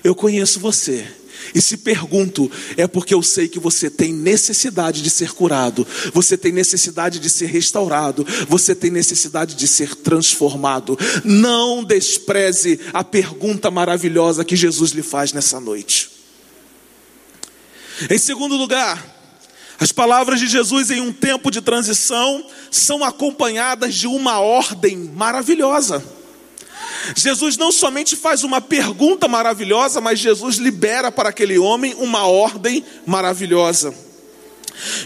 Eu 0.04 0.16
conheço 0.16 0.60
você 0.60 1.08
E 1.54 1.62
se 1.62 1.78
pergunto, 1.78 2.50
é 2.78 2.88
porque 2.88 3.14
eu 3.14 3.24
sei 3.24 3.48
que 3.48 3.60
você 3.60 3.90
tem 3.90 4.14
necessidade 4.14 5.02
de 5.02 5.10
ser 5.10 5.32
curado, 5.32 5.86
você 6.14 6.38
tem 6.38 6.52
necessidade 6.52 7.20
de 7.20 7.30
ser 7.30 7.48
restaurado, 7.48 8.26
você 8.48 8.76
tem 8.76 8.92
necessidade 8.92 9.56
de 9.56 9.68
ser 9.68 9.96
transformado. 9.96 10.98
Não 11.24 11.84
despreze 11.84 12.80
a 12.94 13.04
pergunta 13.04 13.72
maravilhosa 13.72 14.46
que 14.46 14.56
Jesus 14.56 14.92
lhe 14.92 15.04
faz 15.04 15.34
nessa 15.34 15.60
noite. 15.60 16.10
Em 18.10 18.18
segundo 18.18 18.56
lugar, 18.56 19.20
as 19.80 19.92
palavras 19.92 20.40
de 20.40 20.48
Jesus 20.48 20.92
em 20.92 21.02
um 21.02 21.12
tempo 21.12 21.52
de 21.52 21.62
transição 21.62 22.46
são 22.70 23.04
acompanhadas 23.04 23.96
de 23.96 24.08
uma 24.08 24.40
ordem 24.40 24.98
maravilhosa. 24.98 26.04
Jesus 27.16 27.58
não 27.58 27.72
somente 27.72 28.16
faz 28.16 28.44
uma 28.44 28.62
pergunta 28.62 29.28
maravilhosa, 29.28 30.02
mas 30.02 30.20
Jesus 30.20 30.58
libera 30.58 31.12
para 31.12 31.30
aquele 31.30 31.58
homem 31.58 31.96
uma 31.98 32.26
ordem 32.26 32.84
maravilhosa. 33.06 33.94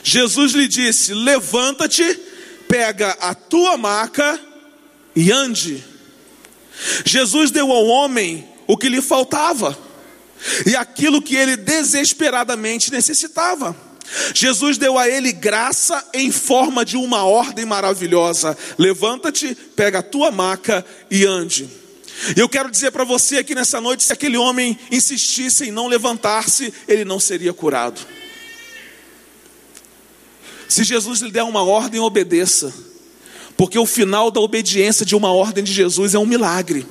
Jesus 0.04 0.54
lhe 0.54 0.68
disse: 0.68 1.14
Levanta-te, 1.14 2.20
pega 2.68 3.12
a 3.20 3.34
tua 3.34 3.78
maca 3.78 4.40
e 5.16 5.32
ande. 5.32 5.84
Jesus 7.06 7.52
deu 7.52 7.72
ao 7.72 7.86
homem 7.86 8.48
o 8.68 8.78
que 8.78 8.90
lhe 8.90 9.02
faltava 9.02 9.78
e 10.66 10.76
aquilo 10.76 11.22
que 11.22 11.36
ele 11.36 11.56
desesperadamente 11.56 12.92
necessitava. 12.92 13.76
Jesus 14.34 14.78
deu 14.78 14.98
a 15.00 15.10
ele 15.10 15.32
graça 15.32 16.04
em 16.14 16.32
forma 16.32 16.86
de 16.86 16.96
uma 16.96 17.24
ordem 17.24 17.66
maravilhosa: 17.66 18.58
levanta-te, 18.78 19.56
pega 19.76 20.00
a 20.00 20.04
tua 20.04 20.32
maca 20.32 20.86
e 21.10 21.26
ande. 21.26 21.85
Eu 22.36 22.48
quero 22.48 22.72
dizer 22.72 22.92
para 22.92 23.04
você 23.04 23.38
aqui 23.38 23.54
nessa 23.54 23.82
noite: 23.82 24.04
se 24.04 24.14
aquele 24.14 24.38
homem 24.38 24.78
insistisse 24.92 25.66
em 25.66 25.72
não 25.72 25.88
levantar-se, 25.88 26.74
ele 26.88 27.06
não 27.06 27.20
seria 27.20 27.54
curado. 27.54 28.00
Se 30.68 30.84
Jesus 30.84 31.22
lhe 31.22 31.32
der 31.32 31.44
uma 31.44 31.64
ordem, 31.64 32.00
obedeça, 32.00 32.74
porque 33.56 33.78
o 33.78 33.86
final 33.86 34.32
da 34.32 34.40
obediência 34.40 35.06
de 35.06 35.16
uma 35.16 35.32
ordem 35.32 35.64
de 35.64 35.72
Jesus 35.72 36.16
é 36.16 36.20
um 36.20 36.26
milagre. 36.26 36.86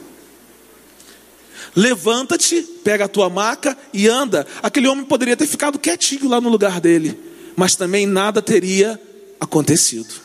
Levanta-te, 1.76 2.62
pega 2.84 3.06
a 3.06 3.08
tua 3.08 3.28
maca 3.28 3.76
e 3.92 4.06
anda. 4.06 4.46
Aquele 4.62 4.86
homem 4.86 5.04
poderia 5.04 5.36
ter 5.36 5.46
ficado 5.46 5.78
quietinho 5.78 6.28
lá 6.28 6.40
no 6.40 6.48
lugar 6.48 6.80
dele, 6.80 7.18
mas 7.56 7.74
também 7.74 8.06
nada 8.06 8.40
teria 8.40 9.00
acontecido. 9.40 10.23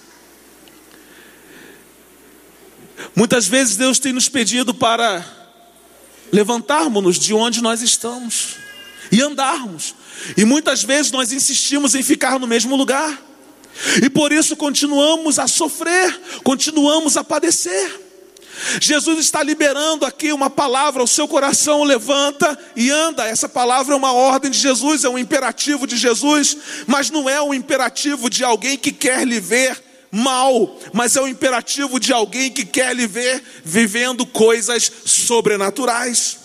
Muitas 3.16 3.48
vezes 3.48 3.76
Deus 3.76 4.00
tem 4.00 4.14
nos 4.14 4.30
pedido 4.30 4.74
para 4.74 5.26
levantarmos-nos 6.32 7.18
de 7.18 7.34
onde 7.34 7.62
nós 7.62 7.82
estamos 7.82 8.56
e 9.12 9.22
andarmos. 9.22 9.96
E 10.38 10.46
muitas 10.46 10.84
vezes 10.84 11.12
nós 11.12 11.32
insistimos 11.32 11.96
em 11.96 12.04
ficar 12.04 12.40
no 12.40 12.48
mesmo 12.48 12.76
lugar. 12.76 13.20
E 14.04 14.10
por 14.10 14.32
isso 14.32 14.56
continuamos 14.56 15.40
a 15.40 15.48
sofrer, 15.48 16.20
continuamos 16.44 17.18
a 17.18 17.24
padecer. 17.24 18.08
Jesus 18.82 19.20
está 19.20 19.42
liberando 19.42 20.06
aqui 20.06 20.34
uma 20.34 20.50
palavra 20.50 21.02
ao 21.02 21.08
seu 21.08 21.28
coração, 21.28 21.84
levanta 21.84 22.58
e 22.76 22.92
anda. 22.92 23.26
Essa 23.26 23.48
palavra 23.48 23.94
é 23.94 23.98
uma 23.98 24.12
ordem 24.12 24.52
de 24.52 24.58
Jesus, 24.60 25.06
é 25.06 25.10
um 25.10 25.18
imperativo 25.18 25.88
de 25.88 25.96
Jesus, 25.96 26.58
mas 26.86 27.10
não 27.10 27.30
é 27.30 27.42
um 27.42 27.54
imperativo 27.54 28.30
de 28.30 28.44
alguém 28.44 28.78
que 28.78 28.92
quer 28.92 29.26
lhe 29.26 29.40
ver 29.40 29.89
mal, 30.12 30.78
mas 30.94 31.16
é 31.16 31.22
o 31.22 31.28
imperativo 31.28 32.00
de 32.00 32.12
alguém 32.12 32.52
que 32.52 32.66
quer 32.66 32.96
lhe 32.96 33.08
ver 33.08 33.42
vivendo 33.64 34.26
coisas 34.26 34.92
sobrenaturais. 35.06 36.38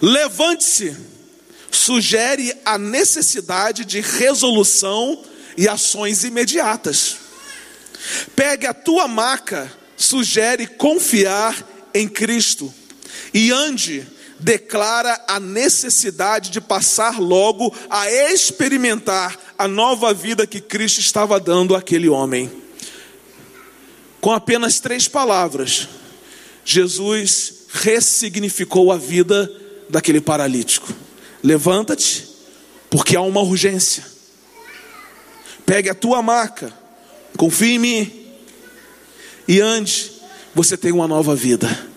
Levante-se, 0.00 0.96
sugere 1.70 2.54
a 2.64 2.78
necessidade 2.78 3.84
de 3.84 4.00
resolução 4.00 5.22
e 5.56 5.68
ações 5.68 6.24
imediatas. 6.24 7.16
Pegue 8.34 8.66
a 8.66 8.74
tua 8.74 9.08
maca, 9.08 9.72
sugere 9.96 10.66
confiar 10.66 11.56
em 11.94 12.08
Cristo 12.08 12.72
e 13.32 13.50
ande 13.50 14.06
declara 14.42 15.24
a 15.28 15.38
necessidade 15.38 16.50
de 16.50 16.60
passar 16.60 17.20
logo 17.20 17.72
a 17.88 18.10
experimentar 18.10 19.38
a 19.62 19.68
nova 19.68 20.12
vida 20.12 20.44
que 20.44 20.60
Cristo 20.60 20.98
estava 20.98 21.38
dando 21.38 21.76
àquele 21.76 22.08
homem. 22.08 22.50
Com 24.20 24.32
apenas 24.32 24.80
três 24.80 25.06
palavras, 25.06 25.86
Jesus 26.64 27.66
ressignificou 27.72 28.90
a 28.90 28.96
vida 28.96 29.48
daquele 29.88 30.20
paralítico. 30.20 30.92
Levanta-te, 31.44 32.28
porque 32.90 33.16
há 33.16 33.20
uma 33.20 33.40
urgência. 33.40 34.04
Pegue 35.64 35.88
a 35.88 35.94
tua 35.94 36.20
maca, 36.20 36.72
confie 37.36 37.74
em 37.74 37.78
mim 37.78 38.26
e 39.46 39.60
ande, 39.60 40.10
você 40.52 40.76
tem 40.76 40.90
uma 40.90 41.06
nova 41.06 41.36
vida. 41.36 41.88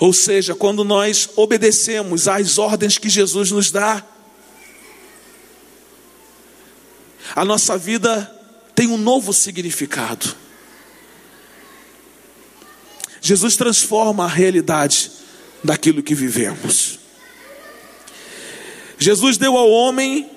Ou 0.00 0.12
seja, 0.12 0.52
quando 0.52 0.82
nós 0.82 1.28
obedecemos 1.36 2.26
às 2.26 2.58
ordens 2.58 2.98
que 2.98 3.08
Jesus 3.08 3.52
nos 3.52 3.70
dá, 3.70 4.04
a 7.34 7.44
nossa 7.44 7.76
vida 7.76 8.30
tem 8.74 8.88
um 8.88 8.96
novo 8.96 9.32
significado. 9.32 10.34
Jesus 13.20 13.56
transforma 13.56 14.24
a 14.24 14.28
realidade 14.28 15.10
daquilo 15.62 16.02
que 16.02 16.14
vivemos. 16.14 16.98
Jesus 18.98 19.36
deu 19.36 19.56
ao 19.56 19.70
homem, 19.70 20.30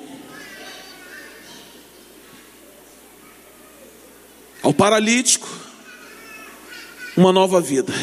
ao 4.62 4.74
paralítico, 4.74 5.48
uma 7.16 7.32
nova 7.32 7.62
vida. 7.62 7.94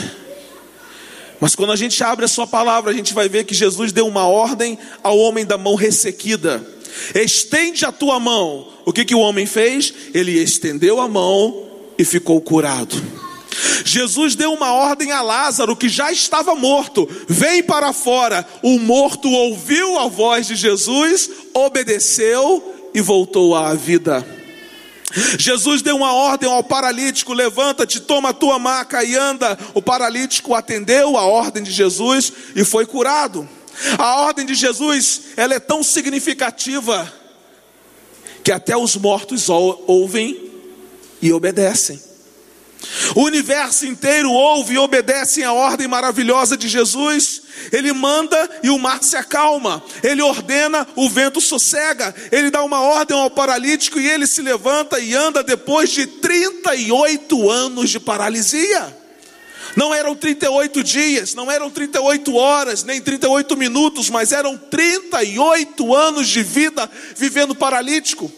Mas 1.40 1.54
quando 1.54 1.72
a 1.72 1.76
gente 1.76 2.02
abre 2.04 2.24
a 2.26 2.28
sua 2.28 2.46
palavra, 2.46 2.90
a 2.90 2.94
gente 2.94 3.14
vai 3.14 3.28
ver 3.28 3.44
que 3.44 3.54
Jesus 3.54 3.92
deu 3.92 4.06
uma 4.06 4.26
ordem 4.26 4.78
ao 5.02 5.18
homem 5.18 5.46
da 5.46 5.56
mão 5.56 5.74
ressequida: 5.74 6.62
estende 7.14 7.84
a 7.84 7.92
tua 7.92 8.18
mão. 8.18 8.68
O 8.84 8.92
que, 8.92 9.04
que 9.04 9.14
o 9.14 9.20
homem 9.20 9.46
fez? 9.46 9.92
Ele 10.14 10.32
estendeu 10.32 11.00
a 11.00 11.08
mão 11.08 11.66
e 11.98 12.04
ficou 12.04 12.40
curado. 12.40 12.96
Jesus 13.84 14.34
deu 14.34 14.52
uma 14.52 14.72
ordem 14.72 15.12
a 15.12 15.22
Lázaro 15.22 15.76
que 15.76 15.88
já 15.88 16.12
estava 16.12 16.54
morto: 16.54 17.08
vem 17.28 17.62
para 17.62 17.92
fora. 17.92 18.46
O 18.62 18.78
morto 18.78 19.28
ouviu 19.28 19.98
a 19.98 20.06
voz 20.06 20.46
de 20.46 20.54
Jesus, 20.54 21.30
obedeceu 21.54 22.90
e 22.94 23.00
voltou 23.00 23.54
à 23.54 23.74
vida. 23.74 24.26
Jesus 25.38 25.82
deu 25.82 25.96
uma 25.96 26.12
ordem 26.12 26.48
ao 26.48 26.62
paralítico: 26.62 27.32
levanta-te, 27.32 28.00
toma 28.00 28.30
a 28.30 28.34
tua 28.34 28.58
maca 28.58 29.02
e 29.02 29.16
anda. 29.16 29.58
O 29.74 29.82
paralítico 29.82 30.54
atendeu 30.54 31.16
a 31.16 31.24
ordem 31.24 31.62
de 31.62 31.70
Jesus 31.70 32.32
e 32.54 32.64
foi 32.64 32.86
curado. 32.86 33.48
A 33.98 34.22
ordem 34.22 34.44
de 34.44 34.54
Jesus, 34.54 35.22
ela 35.36 35.54
é 35.54 35.60
tão 35.60 35.82
significativa 35.82 37.12
que 38.42 38.52
até 38.52 38.76
os 38.76 38.96
mortos 38.96 39.48
ouvem 39.48 40.50
e 41.20 41.32
obedecem. 41.32 42.00
O 43.14 43.24
universo 43.24 43.86
inteiro 43.86 44.30
ouve 44.30 44.74
e 44.74 44.78
obedece 44.78 45.44
à 45.44 45.52
ordem 45.52 45.86
maravilhosa 45.86 46.56
de 46.56 46.68
Jesus. 46.68 47.42
Ele 47.72 47.92
manda 47.92 48.48
e 48.62 48.70
o 48.70 48.78
mar 48.78 49.02
se 49.02 49.16
acalma. 49.16 49.82
Ele 50.02 50.22
ordena, 50.22 50.86
o 50.96 51.08
vento 51.08 51.40
sossega. 51.40 52.14
Ele 52.32 52.50
dá 52.50 52.62
uma 52.62 52.80
ordem 52.80 53.16
ao 53.16 53.30
paralítico 53.30 54.00
e 54.00 54.08
ele 54.08 54.26
se 54.26 54.40
levanta 54.40 54.98
e 54.98 55.14
anda 55.14 55.42
depois 55.42 55.90
de 55.90 56.06
38 56.06 57.50
anos 57.50 57.90
de 57.90 58.00
paralisia. 58.00 58.99
Não 59.76 59.94
eram 59.94 60.16
38 60.16 60.82
dias, 60.82 61.34
não 61.34 61.50
eram 61.50 61.70
38 61.70 62.34
horas, 62.34 62.82
nem 62.82 63.00
38 63.00 63.56
minutos, 63.56 64.10
mas 64.10 64.32
eram 64.32 64.56
38 64.56 65.94
anos 65.94 66.28
de 66.28 66.42
vida 66.42 66.90
vivendo 67.16 67.54
paralítico. 67.54 68.30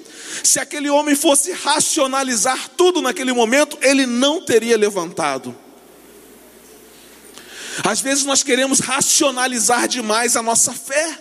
Se 0.42 0.58
aquele 0.58 0.90
homem 0.90 1.14
fosse 1.14 1.52
racionalizar 1.52 2.70
tudo 2.76 3.00
naquele 3.00 3.32
momento, 3.32 3.78
ele 3.80 4.06
não 4.06 4.44
teria 4.44 4.76
levantado. 4.76 5.56
Às 7.84 8.00
vezes 8.00 8.24
nós 8.24 8.42
queremos 8.42 8.80
racionalizar 8.80 9.88
demais 9.88 10.36
a 10.36 10.42
nossa 10.42 10.72
fé 10.72 11.18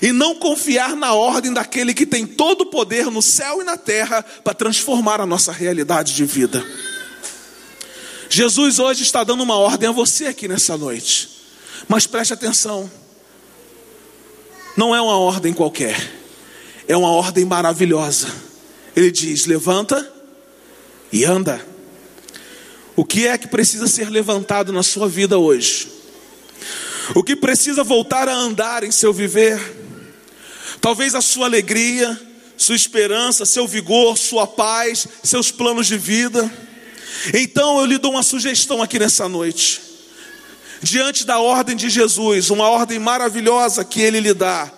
e 0.00 0.12
não 0.12 0.34
confiar 0.34 0.96
na 0.96 1.12
ordem 1.12 1.52
daquele 1.52 1.92
que 1.92 2.06
tem 2.06 2.26
todo 2.26 2.62
o 2.62 2.66
poder 2.66 3.10
no 3.10 3.20
céu 3.20 3.60
e 3.60 3.64
na 3.64 3.76
terra 3.76 4.22
para 4.22 4.54
transformar 4.54 5.20
a 5.20 5.26
nossa 5.26 5.52
realidade 5.52 6.14
de 6.14 6.24
vida. 6.24 6.64
Jesus 8.30 8.78
hoje 8.78 9.02
está 9.02 9.22
dando 9.22 9.42
uma 9.42 9.56
ordem 9.56 9.88
a 9.88 9.92
você 9.92 10.26
aqui 10.26 10.48
nessa 10.48 10.78
noite, 10.78 11.28
mas 11.86 12.06
preste 12.06 12.32
atenção, 12.32 12.90
não 14.74 14.96
é 14.96 15.02
uma 15.02 15.18
ordem 15.18 15.52
qualquer 15.52 16.20
é 16.92 16.96
uma 16.96 17.10
ordem 17.10 17.44
maravilhosa. 17.44 18.26
Ele 18.96 19.12
diz: 19.12 19.46
levanta 19.46 20.12
e 21.12 21.24
anda. 21.24 21.64
O 22.96 23.04
que 23.04 23.28
é 23.28 23.38
que 23.38 23.46
precisa 23.46 23.86
ser 23.86 24.10
levantado 24.10 24.72
na 24.72 24.82
sua 24.82 25.08
vida 25.08 25.38
hoje? 25.38 25.88
O 27.14 27.22
que 27.22 27.36
precisa 27.36 27.84
voltar 27.84 28.28
a 28.28 28.34
andar 28.34 28.82
em 28.82 28.90
seu 28.90 29.12
viver? 29.12 29.58
Talvez 30.80 31.14
a 31.14 31.20
sua 31.20 31.46
alegria, 31.46 32.20
sua 32.56 32.74
esperança, 32.74 33.46
seu 33.46 33.68
vigor, 33.68 34.18
sua 34.18 34.46
paz, 34.46 35.06
seus 35.22 35.52
planos 35.52 35.86
de 35.86 35.96
vida. 35.96 36.50
Então 37.34 37.78
eu 37.78 37.86
lhe 37.86 37.98
dou 37.98 38.12
uma 38.12 38.22
sugestão 38.22 38.82
aqui 38.82 38.98
nessa 38.98 39.28
noite. 39.28 39.80
Diante 40.82 41.26
da 41.26 41.38
ordem 41.38 41.76
de 41.76 41.90
Jesus, 41.90 42.50
uma 42.50 42.68
ordem 42.68 42.98
maravilhosa 42.98 43.84
que 43.84 44.00
ele 44.00 44.20
lhe 44.20 44.32
dá: 44.32 44.70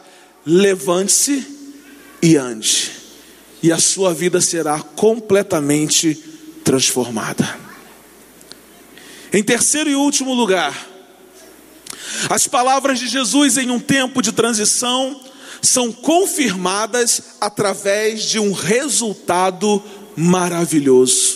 levante-se 0.45 1.47
e 2.21 2.37
ande, 2.37 2.91
e 3.63 3.71
a 3.71 3.79
sua 3.79 4.13
vida 4.13 4.41
será 4.41 4.81
completamente 4.81 6.15
transformada. 6.65 7.59
Em 9.33 9.43
terceiro 9.43 9.89
e 9.89 9.95
último 9.95 10.35
lugar, 10.35 10.89
as 12.29 12.47
palavras 12.47 12.99
de 12.99 13.09
Jesus 13.09 13.57
em 13.57 13.71
um 13.71 13.81
tempo 13.81 14.21
de 14.21 14.33
transição 14.33 15.21
são 15.63 15.93
confirmadas 15.93 17.23
através 17.41 18.25
de 18.25 18.39
um 18.39 18.53
resultado 18.53 19.83
maravilhoso. 20.17 21.32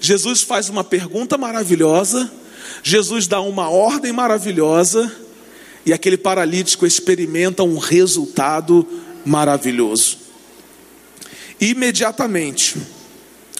Jesus 0.00 0.42
faz 0.42 0.70
uma 0.70 0.82
pergunta 0.82 1.36
maravilhosa, 1.36 2.32
Jesus 2.82 3.26
dá 3.26 3.40
uma 3.40 3.68
ordem 3.68 4.12
maravilhosa, 4.12 5.14
e 5.84 5.92
aquele 5.92 6.16
paralítico 6.16 6.86
experimenta 6.86 7.62
um 7.62 7.76
resultado 7.76 8.86
maravilhoso. 9.24 10.18
Imediatamente, 11.60 12.76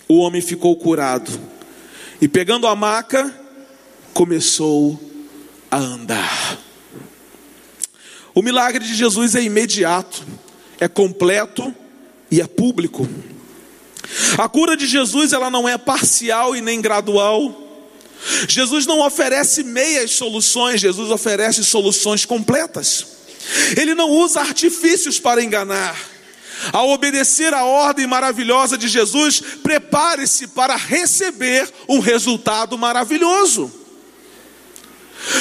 o 0.08 0.18
homem 0.18 0.40
ficou 0.40 0.74
curado, 0.76 1.30
e 2.20 2.26
pegando 2.26 2.66
a 2.66 2.74
maca, 2.74 3.34
começou 4.14 4.98
a 5.70 5.76
andar. 5.76 6.58
O 8.34 8.40
milagre 8.40 8.84
de 8.84 8.94
Jesus 8.94 9.34
é 9.34 9.42
imediato, 9.42 10.24
é 10.78 10.88
completo 10.88 11.74
e 12.30 12.40
é 12.40 12.46
público. 12.46 13.06
A 14.38 14.48
cura 14.48 14.76
de 14.76 14.86
Jesus 14.86 15.32
ela 15.32 15.50
não 15.50 15.68
é 15.68 15.76
parcial 15.78 16.54
e 16.54 16.60
nem 16.60 16.80
gradual. 16.80 17.68
Jesus 18.48 18.86
não 18.86 19.00
oferece 19.00 19.62
meias 19.62 20.12
soluções, 20.12 20.80
Jesus 20.80 21.10
oferece 21.10 21.64
soluções 21.64 22.24
completas. 22.24 23.06
Ele 23.76 23.94
não 23.94 24.10
usa 24.10 24.40
artifícios 24.40 25.18
para 25.18 25.42
enganar. 25.42 25.96
Ao 26.72 26.90
obedecer 26.90 27.54
a 27.54 27.64
ordem 27.64 28.06
maravilhosa 28.06 28.76
de 28.76 28.86
Jesus, 28.86 29.40
prepare-se 29.62 30.48
para 30.48 30.76
receber 30.76 31.72
um 31.88 31.98
resultado 32.00 32.76
maravilhoso. 32.76 33.79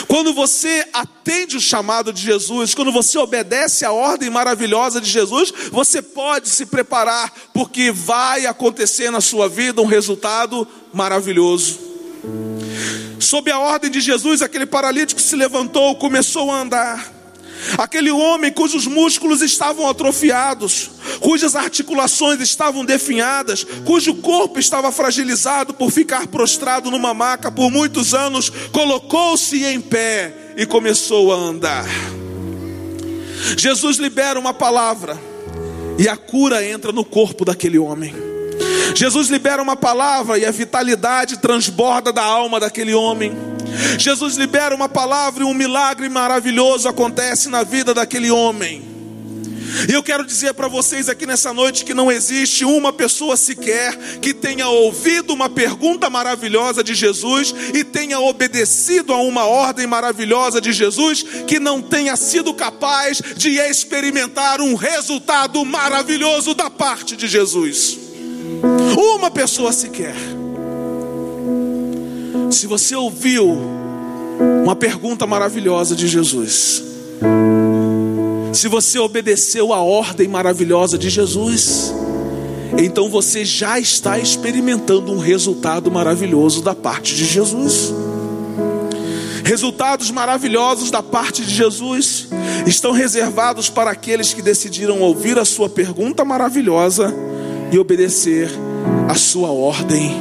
Quando 0.08 0.34
você 0.34 0.86
atende 0.94 1.58
o 1.58 1.62
chamado 1.62 2.12
de 2.12 2.22
Jesus, 2.22 2.74
quando 2.74 2.92
você 2.92 3.18
obedece 3.18 3.86
a 3.86 3.92
ordem 3.92 4.30
maravilhosa 4.30 5.00
de 5.00 5.10
Jesus, 5.10 5.54
você 5.72 6.02
pode 6.02 6.50
se 6.50 6.66
preparar, 6.66 7.32
porque 7.54 7.92
vai 7.92 8.46
acontecer 8.46 9.12
na 9.12 9.22
sua 9.22 9.48
vida 9.48 9.82
um 9.82 9.86
resultado 9.86 10.68
maravilhoso. 10.94 11.80
Sob 13.20 13.52
a 13.52 13.60
ordem 13.60 13.92
de 13.92 14.02
Jesus, 14.02 14.42
aquele 14.42 14.66
paralítico 14.66 15.22
se 15.22 15.36
levantou, 15.36 15.96
começou 15.96 16.52
a 16.52 16.62
andar. 16.62 17.19
Aquele 17.78 18.12
homem 18.12 18.52
cujos 18.52 18.88
músculos 18.88 19.42
estavam 19.42 19.88
atrofiados, 19.88 20.92
cujas 21.20 21.56
articulações 21.56 22.40
estavam 22.42 22.86
definhadas, 22.86 23.66
cujo 23.86 24.16
corpo 24.16 24.60
estava 24.60 24.92
fragilizado 24.92 25.74
por 25.74 25.92
ficar 25.92 26.28
prostrado 26.28 26.90
numa 26.90 27.14
maca 27.14 27.52
por 27.52 27.70
muitos 27.70 28.14
anos, 28.14 28.50
colocou-se 28.72 29.64
em 29.66 29.82
pé 29.82 30.54
e 30.56 30.66
começou 30.66 31.34
a 31.34 31.36
andar. 31.36 31.86
Jesus 33.58 33.98
libera 33.98 34.40
uma 34.40 34.54
palavra 34.54 35.20
e 35.98 36.08
a 36.08 36.16
cura 36.16 36.66
entra 36.66 36.92
no 36.92 37.04
corpo 37.04 37.44
daquele 37.44 37.78
homem. 37.78 38.29
Jesus 38.96 39.30
libera 39.30 39.62
uma 39.62 39.76
palavra 39.76 40.38
e 40.38 40.46
a 40.46 40.52
vitalidade 40.52 41.38
transborda 41.38 42.12
da 42.12 42.24
alma 42.24 42.60
daquele 42.60 42.94
homem. 42.94 43.32
Jesus 43.98 44.36
libera 44.36 44.76
uma 44.76 44.90
palavra 44.90 45.44
e 45.44 45.46
um 45.46 45.54
milagre 45.54 46.10
maravilhoso 46.10 46.88
acontece 46.88 47.50
na 47.50 47.64
vida 47.64 47.94
daquele 47.94 48.32
homem. 48.32 48.90
E 49.88 49.94
eu 49.94 50.02
quero 50.02 50.26
dizer 50.26 50.54
para 50.54 50.68
vocês 50.68 51.08
aqui 51.10 51.26
nessa 51.26 51.54
noite 51.54 51.86
que 51.86 51.94
não 51.94 52.12
existe 52.12 52.66
uma 52.66 52.92
pessoa 52.92 53.38
sequer 53.38 53.96
que 54.20 54.34
tenha 54.34 54.68
ouvido 54.68 55.32
uma 55.32 55.48
pergunta 55.48 56.10
maravilhosa 56.10 56.84
de 56.84 56.96
Jesus 56.96 57.54
e 57.74 57.84
tenha 57.84 58.20
obedecido 58.20 59.14
a 59.14 59.22
uma 59.22 59.46
ordem 59.46 59.86
maravilhosa 59.86 60.60
de 60.60 60.74
Jesus 60.74 61.24
que 61.48 61.60
não 61.60 61.82
tenha 61.82 62.16
sido 62.16 62.54
capaz 62.54 63.22
de 63.38 63.60
experimentar 63.60 64.60
um 64.60 64.74
resultado 64.74 65.64
maravilhoso 65.64 66.54
da 66.56 66.70
parte 66.70 67.16
de 67.16 67.28
Jesus. 67.28 68.09
Uma 69.02 69.32
pessoa 69.32 69.72
sequer. 69.72 70.14
Se 72.52 72.68
você 72.68 72.98
ouviu 72.98 73.58
uma 74.62 74.76
pergunta 74.76 75.26
maravilhosa 75.26 75.96
de 75.96 76.06
Jesus, 76.06 76.84
se 78.52 78.68
você 78.68 79.00
obedeceu 79.00 79.72
a 79.72 79.82
ordem 79.82 80.28
maravilhosa 80.28 80.98
de 80.98 81.10
Jesus, 81.10 81.94
então 82.78 83.10
você 83.10 83.46
já 83.46 83.80
está 83.80 84.20
experimentando 84.20 85.14
um 85.14 85.18
resultado 85.18 85.90
maravilhoso 85.90 86.62
da 86.62 86.76
parte 86.76 87.16
de 87.16 87.24
Jesus. 87.24 87.94
Resultados 89.46 90.12
maravilhosos 90.12 90.92
da 90.92 91.02
parte 91.02 91.42
de 91.42 91.56
Jesus 91.56 92.28
estão 92.68 92.92
reservados 92.92 93.70
para 93.70 93.92
aqueles 93.92 94.34
que 94.34 94.42
decidiram 94.42 95.00
ouvir 95.00 95.40
a 95.40 95.46
sua 95.46 95.70
pergunta 95.70 96.26
maravilhosa 96.26 97.16
e 97.72 97.80
obedecer 97.80 98.50
a 99.10 99.16
sua 99.16 99.50
ordem 99.50 100.12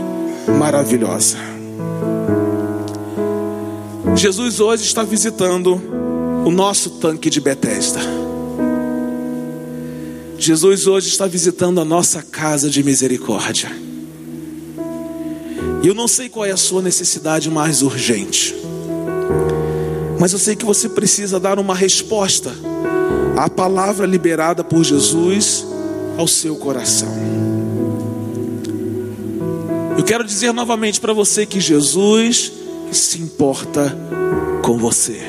maravilhosa. 0.59 1.37
Jesus 4.16 4.61
hoje 4.61 4.85
está 4.85 5.03
visitando 5.03 5.74
o 6.46 6.51
nosso 6.51 6.92
tanque 6.92 7.29
de 7.29 7.38
Betesda. 7.38 8.01
Jesus 10.38 10.87
hoje 10.87 11.09
está 11.09 11.27
visitando 11.27 11.83
a 11.83 11.85
nossa 11.85 12.22
casa 12.22 12.70
de 12.70 12.83
misericórdia. 12.83 13.70
E 15.83 15.87
eu 15.87 15.94
não 15.94 16.09
sei 16.09 16.31
qual 16.31 16.46
é 16.46 16.51
a 16.53 16.57
sua 16.57 16.81
necessidade 16.81 17.51
mais 17.51 17.83
urgente, 17.83 18.57
mas 20.18 20.33
eu 20.33 20.38
sei 20.38 20.57
que 20.57 20.64
você 20.64 20.88
precisa 20.88 21.38
dar 21.38 21.59
uma 21.59 21.74
resposta 21.74 22.51
à 23.37 23.51
palavra 23.51 24.07
liberada 24.07 24.64
por 24.64 24.83
Jesus 24.83 25.66
ao 26.16 26.27
seu 26.27 26.57
coração. 26.57 27.48
Eu 29.99 30.05
quero 30.05 30.23
dizer 30.23 30.53
novamente 30.53 31.01
para 31.01 31.13
você 31.13 31.45
que 31.45 31.59
Jesus 31.59 32.53
se 32.93 33.21
importa 33.21 33.93
com 34.63 34.79
você. 34.79 35.21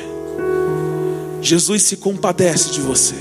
Jesus 1.42 1.82
se 1.82 1.96
compadece 1.96 2.70
de 2.70 2.80
você. 2.80 3.16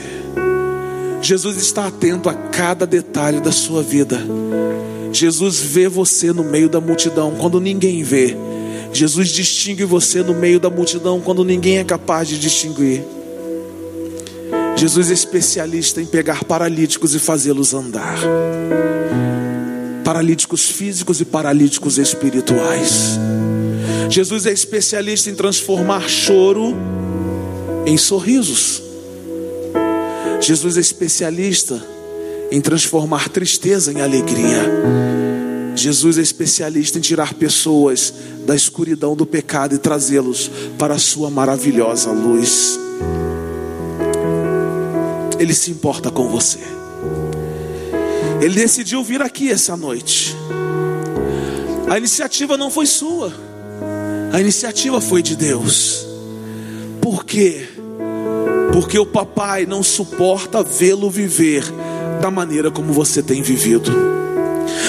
Jesus 1.23 1.57
está 1.57 1.87
atento 1.87 2.29
a 2.29 2.35
cada 2.35 2.85
detalhe 2.85 3.39
da 3.39 3.51
sua 3.51 3.81
vida. 3.81 4.21
Jesus 5.11 5.59
vê 5.59 5.89
você 5.89 6.31
no 6.31 6.43
meio 6.43 6.69
da 6.69 6.79
multidão 6.79 7.33
quando 7.35 7.59
ninguém 7.59 8.03
vê. 8.03 8.37
Jesus 8.93 9.29
distingue 9.29 9.85
você 9.85 10.21
no 10.21 10.35
meio 10.35 10.59
da 10.59 10.69
multidão 10.69 11.19
quando 11.19 11.43
ninguém 11.43 11.79
é 11.79 11.83
capaz 11.83 12.27
de 12.27 12.37
distinguir. 12.37 13.03
Jesus 14.75 15.09
é 15.09 15.13
especialista 15.15 15.99
em 15.99 16.05
pegar 16.05 16.43
paralíticos 16.43 17.15
e 17.15 17.19
fazê-los 17.19 17.73
andar. 17.73 18.19
Paralíticos 20.09 20.71
físicos 20.71 21.21
e 21.21 21.25
paralíticos 21.25 21.99
espirituais. 21.99 23.19
Jesus 24.09 24.47
é 24.47 24.51
especialista 24.51 25.29
em 25.29 25.35
transformar 25.35 26.09
choro 26.09 26.75
em 27.85 27.95
sorrisos. 27.95 28.81
Jesus 30.41 30.77
é 30.77 30.79
especialista 30.79 31.79
em 32.49 32.59
transformar 32.59 33.29
tristeza 33.29 33.93
em 33.93 34.01
alegria. 34.01 34.63
Jesus 35.75 36.17
é 36.17 36.21
especialista 36.23 36.97
em 36.97 37.01
tirar 37.01 37.35
pessoas 37.35 38.11
da 38.47 38.55
escuridão 38.55 39.15
do 39.15 39.27
pecado 39.27 39.75
e 39.75 39.77
trazê-los 39.77 40.49
para 40.75 40.95
a 40.95 40.99
sua 40.99 41.29
maravilhosa 41.29 42.09
luz. 42.09 42.79
Ele 45.37 45.53
se 45.53 45.69
importa 45.69 46.09
com 46.09 46.27
você. 46.27 46.78
Ele 48.41 48.55
decidiu 48.55 49.03
vir 49.03 49.21
aqui 49.21 49.51
essa 49.51 49.75
noite. 49.75 50.35
A 51.89 51.97
iniciativa 51.97 52.55
não 52.57 52.69
foi 52.71 52.85
sua. 52.85 53.33
A 54.31 54.39
iniciativa 54.39 55.01
foi 55.01 55.21
de 55.21 55.35
Deus. 55.35 56.05
Por 57.01 57.25
quê? 57.25 57.67
Porque 58.71 58.97
o 58.99 59.05
papai 59.05 59.65
não 59.65 59.81
suporta 59.81 60.63
vê-lo 60.63 61.09
viver 61.09 61.63
da 62.21 62.29
maneira 62.29 62.69
como 62.69 62.93
você 62.93 63.23
tem 63.23 63.41
vivido. 63.41 63.91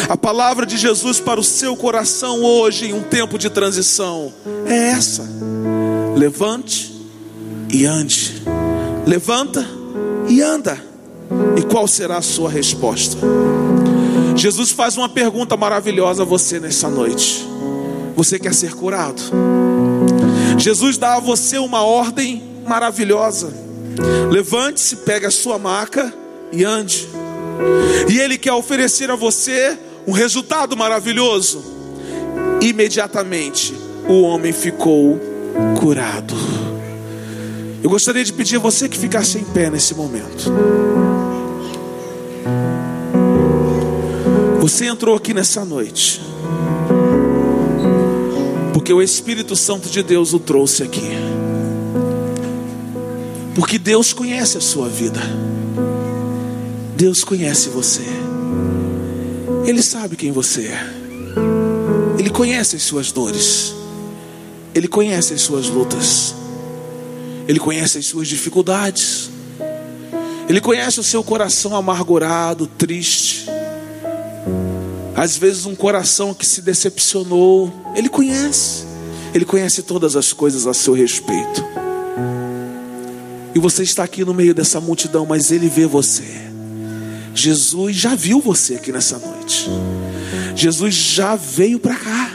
A 0.08 0.16
palavra 0.16 0.66
de 0.66 0.76
Jesus 0.76 1.18
para 1.18 1.40
o 1.40 1.44
seu 1.44 1.76
coração 1.76 2.42
hoje, 2.42 2.86
em 2.86 2.92
um 2.92 3.02
tempo 3.02 3.38
de 3.38 3.48
transição, 3.48 4.32
é 4.66 4.90
essa: 4.90 5.26
levante 6.16 6.92
e 7.72 7.86
ande. 7.86 8.42
Levanta 9.06 9.66
e 10.28 10.42
anda. 10.42 10.89
E 11.56 11.62
qual 11.62 11.86
será 11.86 12.18
a 12.18 12.22
sua 12.22 12.50
resposta? 12.50 13.18
Jesus 14.36 14.70
faz 14.70 14.96
uma 14.96 15.08
pergunta 15.08 15.56
maravilhosa 15.56 16.22
a 16.22 16.26
você 16.26 16.58
nessa 16.58 16.88
noite. 16.88 17.46
Você 18.16 18.38
quer 18.38 18.54
ser 18.54 18.74
curado? 18.74 19.22
Jesus 20.58 20.96
dá 20.98 21.16
a 21.16 21.20
você 21.20 21.58
uma 21.58 21.82
ordem 21.82 22.42
maravilhosa. 22.66 23.52
Levante-se, 24.30 24.96
pegue 24.96 25.26
a 25.26 25.30
sua 25.30 25.58
maca 25.58 26.12
e 26.52 26.64
ande. 26.64 27.08
E 28.08 28.18
Ele 28.18 28.38
quer 28.38 28.52
oferecer 28.52 29.10
a 29.10 29.16
você 29.16 29.78
um 30.06 30.12
resultado 30.12 30.76
maravilhoso. 30.76 31.62
Imediatamente 32.60 33.74
o 34.08 34.22
homem 34.22 34.52
ficou 34.52 35.18
curado. 35.78 36.34
Eu 37.82 37.88
gostaria 37.88 38.22
de 38.22 38.32
pedir 38.32 38.56
a 38.56 38.60
você 38.60 38.88
que 38.88 38.98
ficasse 38.98 39.38
em 39.38 39.44
pé 39.44 39.70
nesse 39.70 39.94
momento. 39.94 40.52
Você 44.70 44.86
entrou 44.86 45.16
aqui 45.16 45.34
nessa 45.34 45.64
noite, 45.64 46.20
porque 48.72 48.92
o 48.92 49.02
Espírito 49.02 49.56
Santo 49.56 49.90
de 49.90 50.00
Deus 50.00 50.32
o 50.32 50.38
trouxe 50.38 50.84
aqui, 50.84 51.10
porque 53.52 53.80
Deus 53.80 54.12
conhece 54.12 54.58
a 54.58 54.60
sua 54.60 54.88
vida, 54.88 55.20
Deus 56.96 57.24
conhece 57.24 57.68
você, 57.68 58.04
Ele 59.66 59.82
sabe 59.82 60.14
quem 60.14 60.30
você 60.30 60.68
é, 60.68 60.80
Ele 62.16 62.30
conhece 62.30 62.76
as 62.76 62.82
suas 62.82 63.10
dores, 63.10 63.74
Ele 64.72 64.86
conhece 64.86 65.34
as 65.34 65.40
suas 65.40 65.66
lutas, 65.66 66.32
Ele 67.48 67.58
conhece 67.58 67.98
as 67.98 68.06
suas 68.06 68.28
dificuldades, 68.28 69.30
Ele 70.48 70.60
conhece 70.60 71.00
o 71.00 71.02
seu 71.04 71.24
coração 71.24 71.74
amargurado, 71.74 72.68
triste 72.68 73.50
às 75.20 75.36
vezes 75.36 75.66
um 75.66 75.74
coração 75.74 76.32
que 76.32 76.46
se 76.46 76.62
decepcionou, 76.62 77.70
Ele 77.94 78.08
conhece, 78.08 78.86
Ele 79.34 79.44
conhece 79.44 79.82
todas 79.82 80.16
as 80.16 80.32
coisas 80.32 80.66
a 80.66 80.72
seu 80.72 80.94
respeito. 80.94 81.62
E 83.54 83.58
você 83.58 83.82
está 83.82 84.02
aqui 84.02 84.24
no 84.24 84.32
meio 84.32 84.54
dessa 84.54 84.80
multidão, 84.80 85.26
mas 85.26 85.50
Ele 85.50 85.68
vê 85.68 85.84
você. 85.84 86.24
Jesus 87.34 87.96
já 87.96 88.14
viu 88.14 88.40
você 88.40 88.76
aqui 88.76 88.90
nessa 88.90 89.18
noite. 89.18 89.68
Jesus 90.56 90.94
já 90.94 91.36
veio 91.36 91.78
para 91.78 91.96
cá. 91.96 92.32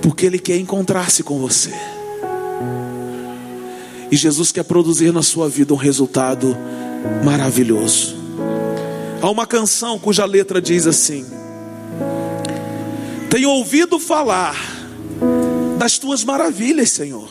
Porque 0.00 0.24
Ele 0.24 0.38
quer 0.38 0.56
encontrar-se 0.56 1.22
com 1.22 1.38
você. 1.38 1.74
E 4.10 4.16
Jesus 4.16 4.50
quer 4.50 4.64
produzir 4.64 5.12
na 5.12 5.22
sua 5.22 5.50
vida 5.50 5.74
um 5.74 5.76
resultado 5.76 6.56
maravilhoso. 7.22 8.21
Há 9.22 9.30
uma 9.30 9.46
canção 9.46 10.00
cuja 10.00 10.24
letra 10.24 10.60
diz 10.60 10.84
assim: 10.84 11.24
Tenho 13.30 13.50
ouvido 13.50 14.00
falar 14.00 14.56
das 15.78 15.96
tuas 15.96 16.24
maravilhas, 16.24 16.90
Senhor. 16.90 17.30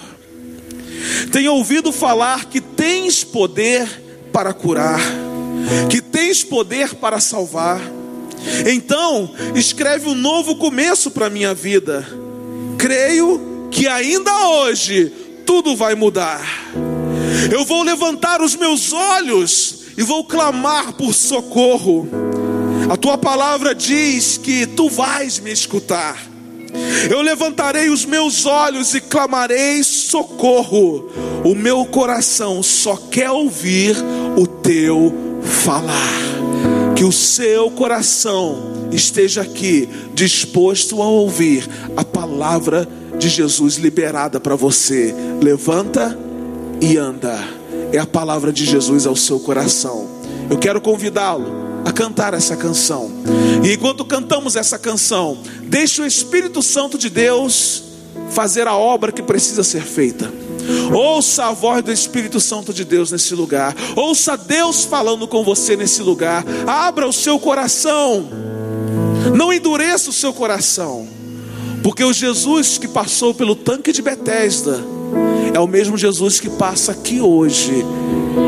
Tenho 1.34 1.54
ouvido 1.54 1.92
falar 1.92 2.46
que 2.46 2.62
tens 2.62 3.26
poder 3.26 3.90
para 4.32 4.54
curar, 4.54 5.02
que 5.90 6.02
tens 6.02 6.46
poder 6.46 6.96
para 6.96 7.20
salvar. 7.20 7.82
Então, 8.66 9.30
escreve 9.54 10.08
um 10.08 10.16
novo 10.16 10.56
começo 10.56 11.12
para 11.12 11.30
minha 11.30 11.54
vida. 11.54 12.08
Creio 12.78 13.68
que 13.70 13.86
ainda 13.86 14.32
hoje 14.48 15.12
tudo 15.46 15.76
vai 15.76 15.94
mudar. 15.94 16.42
Eu 17.52 17.66
vou 17.66 17.84
levantar 17.84 18.42
os 18.42 18.56
meus 18.56 18.94
olhos 18.94 19.81
e 20.02 20.04
vou 20.04 20.24
clamar 20.24 20.94
por 20.94 21.14
socorro. 21.14 22.10
A 22.90 22.98
tua 22.98 23.20
palavra 23.20 23.76
diz 23.76 24.36
que 24.36 24.66
tu 24.66 24.90
vais 24.90 25.40
me 25.40 25.52
escutar. 25.52 26.18
Eu 27.08 27.22
levantarei 27.22 27.88
os 27.88 28.04
meus 28.04 28.48
olhos 28.48 28.96
e 28.96 29.00
clamarei 29.00 29.84
socorro. 29.84 31.08
O 31.46 31.54
meu 31.54 31.86
coração 31.86 32.64
só 32.64 32.96
quer 32.96 33.30
ouvir 33.30 33.96
o 34.36 34.48
teu 34.48 35.14
falar. 35.44 36.20
Que 36.96 37.04
o 37.04 37.12
seu 37.12 37.70
coração 37.70 38.90
esteja 38.92 39.44
aqui 39.44 39.88
disposto 40.16 41.00
a 41.00 41.06
ouvir 41.06 41.70
a 41.96 42.04
palavra 42.04 42.88
de 43.20 43.30
Jesus 43.30 43.76
liberada 43.76 44.40
para 44.40 44.56
você. 44.56 45.14
Levanta 45.40 46.18
e 46.82 46.98
anda 46.98 47.61
é 47.92 48.00
a 48.00 48.06
palavra 48.06 48.52
de 48.52 48.66
Jesus 48.66 49.06
ao 49.06 49.16
seu 49.16 49.40
coração. 49.40 50.08
Eu 50.50 50.58
quero 50.58 50.82
convidá-lo 50.82 51.46
a 51.86 51.92
cantar 51.92 52.34
essa 52.34 52.56
canção. 52.56 53.12
E 53.64 53.74
enquanto 53.74 54.06
cantamos 54.06 54.56
essa 54.56 54.78
canção, 54.78 55.38
deixe 55.64 56.02
o 56.02 56.06
Espírito 56.06 56.62
Santo 56.62 56.98
de 56.98 57.10
Deus 57.10 57.84
fazer 58.30 58.68
a 58.68 58.76
obra 58.76 59.12
que 59.12 59.22
precisa 59.22 59.64
ser 59.64 59.84
feita. 59.84 60.32
Ouça 60.94 61.46
a 61.46 61.52
voz 61.52 61.84
do 61.84 61.92
Espírito 61.92 62.40
Santo 62.40 62.74
de 62.74 62.84
Deus 62.84 63.12
nesse 63.12 63.34
lugar. 63.34 63.76
Ouça 63.96 64.38
Deus 64.38 64.84
falando 64.84 65.28
com 65.28 65.44
você 65.44 65.76
nesse 65.76 66.02
lugar. 66.02 66.46
Abra 66.68 67.08
o 67.08 67.14
seu 67.14 67.40
coração. 67.40 68.30
Não 69.36 69.52
endureça 69.52 70.10
o 70.10 70.14
seu 70.14 70.34
coração. 70.34 71.08
Porque 71.84 72.04
o 72.04 72.14
Jesus 72.14 72.78
que 72.78 72.88
passou 72.88 73.34
pelo 73.34 73.56
tanque 73.56 73.92
de 73.92 74.02
Betesda 74.02 75.01
é 75.54 75.60
o 75.60 75.68
mesmo 75.68 75.98
Jesus 75.98 76.40
que 76.40 76.50
passa 76.50 76.92
aqui 76.92 77.22
hoje 77.22 77.86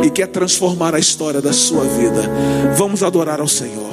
e 0.03 0.09
quer 0.09 0.27
transformar 0.27 0.95
a 0.95 0.99
história 0.99 1.41
da 1.41 1.53
sua 1.53 1.83
vida. 1.83 2.29
Vamos 2.77 3.03
adorar 3.03 3.39
ao 3.39 3.47
Senhor. 3.47 3.92